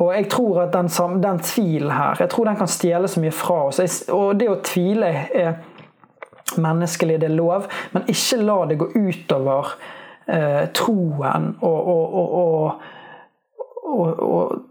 Og 0.00 0.14
jeg 0.14 0.30
tror 0.32 0.62
at 0.62 0.72
den, 0.72 0.88
den 1.20 1.38
tvilen 1.44 1.90
her 1.92 2.16
jeg 2.20 2.30
tror 2.32 2.48
den 2.48 2.56
kan 2.56 2.68
stjele 2.68 3.08
så 3.08 3.20
mye 3.20 3.34
fra 3.36 3.58
oss. 3.68 4.02
Og 4.08 4.38
det 4.40 4.48
å 4.48 4.60
tvile 4.64 5.10
er 5.36 5.58
menneskelig, 6.56 7.20
det 7.20 7.28
er 7.28 7.36
lov, 7.36 7.68
men 7.92 8.08
ikke 8.08 8.40
la 8.42 8.56
det 8.66 8.78
gå 8.80 8.88
utover 8.96 9.74
eh, 10.26 10.64
troen 10.74 11.52
og, 11.60 11.90
og, 11.92 12.16
og, 13.84 14.24
og 14.24 14.69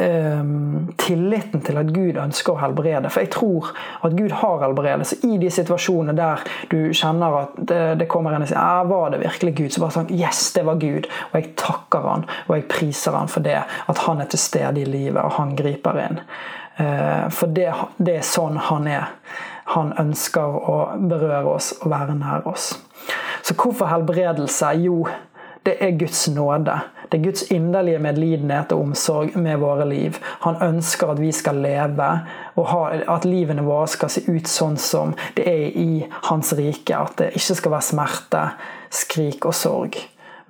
tilliten 0.00 1.60
til 1.64 1.78
at 1.80 1.90
Gud 1.92 2.18
ønsker 2.20 2.54
å 2.54 2.60
helbrede. 2.62 3.10
For 3.12 3.24
jeg 3.24 3.32
tror 3.34 3.70
at 4.06 4.14
Gud 4.16 4.32
har 4.40 4.62
helbredelse. 4.64 5.20
I 5.28 5.38
de 5.40 5.50
situasjonene 5.52 6.16
der 6.16 6.44
du 6.70 6.78
kjenner 6.96 7.36
at 7.42 7.58
det, 7.70 7.80
det 8.00 8.08
kommer 8.10 8.34
en 8.34 8.46
og 8.46 8.50
sier 8.50 8.60
ja, 8.60 8.84
var 8.88 9.12
det 9.12 9.22
virkelig 9.24 9.54
Gud? 9.58 9.74
Så 9.74 9.84
bare 9.84 9.96
sånn 9.98 10.12
Yes, 10.14 10.42
det 10.56 10.64
var 10.68 10.80
Gud. 10.80 11.08
Og 11.30 11.36
jeg 11.38 11.52
takker 11.60 12.08
han, 12.08 12.26
og 12.48 12.56
jeg 12.56 12.68
priser 12.72 13.16
han 13.18 13.30
for 13.30 13.44
det. 13.44 13.60
At 13.60 14.04
han 14.06 14.22
er 14.22 14.30
til 14.30 14.42
stede 14.42 14.82
i 14.82 14.88
livet, 14.88 15.22
og 15.22 15.36
han 15.38 15.56
griper 15.58 16.00
inn. 16.06 16.20
Uh, 16.80 17.26
for 17.34 17.52
det, 17.52 17.68
det 18.00 18.20
er 18.20 18.26
sånn 18.26 18.56
han 18.70 18.88
er. 18.88 19.10
Han 19.74 19.92
ønsker 20.00 20.62
å 20.70 20.78
berøre 21.10 21.58
oss 21.58 21.74
og 21.80 21.90
være 21.92 22.16
nær 22.18 22.46
oss. 22.50 22.72
Så 23.46 23.54
hvorfor 23.54 23.90
helbredelse? 23.90 24.72
Jo, 24.82 25.04
det 25.66 25.76
er 25.84 25.98
Guds 26.00 26.24
nåde. 26.32 26.80
Det 27.10 27.18
er 27.18 27.24
Guds 27.24 27.42
inderlige 27.50 27.98
medlidenhet 27.98 28.72
og 28.72 28.84
omsorg 28.84 29.34
med 29.34 29.58
våre 29.58 29.88
liv. 29.90 30.18
Han 30.44 30.60
ønsker 30.62 31.10
at 31.10 31.20
vi 31.20 31.32
skal 31.34 31.58
leve, 31.58 32.10
og 32.54 32.70
at 32.94 33.26
livene 33.26 33.66
våre 33.66 33.88
skal 33.90 34.12
se 34.14 34.22
ut 34.30 34.46
sånn 34.50 34.78
som 34.78 35.16
det 35.34 35.48
er 35.50 35.74
i 35.74 36.04
Hans 36.30 36.54
rike. 36.54 36.94
At 36.94 37.18
det 37.18 37.32
ikke 37.34 37.58
skal 37.58 37.74
være 37.74 37.88
smerte, 37.90 38.46
skrik 39.02 39.50
og 39.50 39.58
sorg 39.58 39.98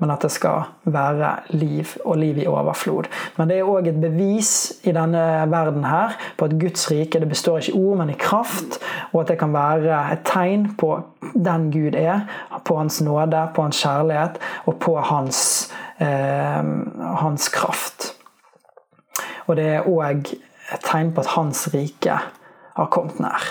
men 0.00 0.10
at 0.10 0.24
det 0.24 0.30
skal 0.32 0.64
være 0.84 1.30
liv 1.52 1.94
og 2.04 2.18
liv 2.18 2.40
i 2.40 2.46
overflod. 2.48 3.08
Men 3.36 3.50
det 3.50 3.58
er 3.60 3.68
òg 3.68 3.90
et 3.90 4.00
bevis 4.00 4.52
i 4.88 4.94
denne 4.96 5.24
verden 5.52 5.84
her 5.84 6.16
på 6.40 6.48
at 6.48 6.56
Guds 6.60 6.88
rike 6.90 7.20
det 7.20 7.28
består 7.28 7.60
ikke 7.60 7.74
i 7.74 7.80
ord, 7.80 8.00
men 8.00 8.12
i 8.12 8.18
kraft, 8.18 8.80
og 9.12 9.22
at 9.22 9.32
det 9.32 9.38
kan 9.42 9.54
være 9.54 10.00
et 10.14 10.24
tegn 10.24 10.70
på 10.80 10.94
den 11.34 11.70
Gud 11.72 11.96
er, 11.98 12.24
på 12.64 12.78
Hans 12.80 13.00
nåde, 13.04 13.46
på 13.54 13.62
Hans 13.62 13.82
kjærlighet 13.84 14.40
og 14.66 14.78
på 14.80 14.96
Hans, 15.00 15.72
eh, 16.00 16.64
hans 17.20 17.48
kraft. 17.48 18.14
Og 19.46 19.56
det 19.56 19.66
er 19.66 19.88
òg 19.88 20.32
et 20.74 20.84
tegn 20.86 21.12
på 21.12 21.20
at 21.20 21.34
Hans 21.36 21.68
rike 21.74 22.20
har 22.76 22.90
kommet 22.94 23.20
nær. 23.20 23.42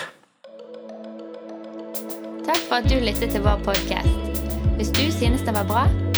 Takk 2.46 2.62
for 2.68 2.80
at 2.80 2.88
du 2.90 2.96
lyttet 2.98 3.30
til 3.30 3.44
vår 3.44 3.60
podkast. 3.64 4.08
Hvis 4.80 4.88
du 4.88 5.10
synes 5.12 5.42
den 5.44 5.54
var 5.54 5.66
bra, 5.68 6.09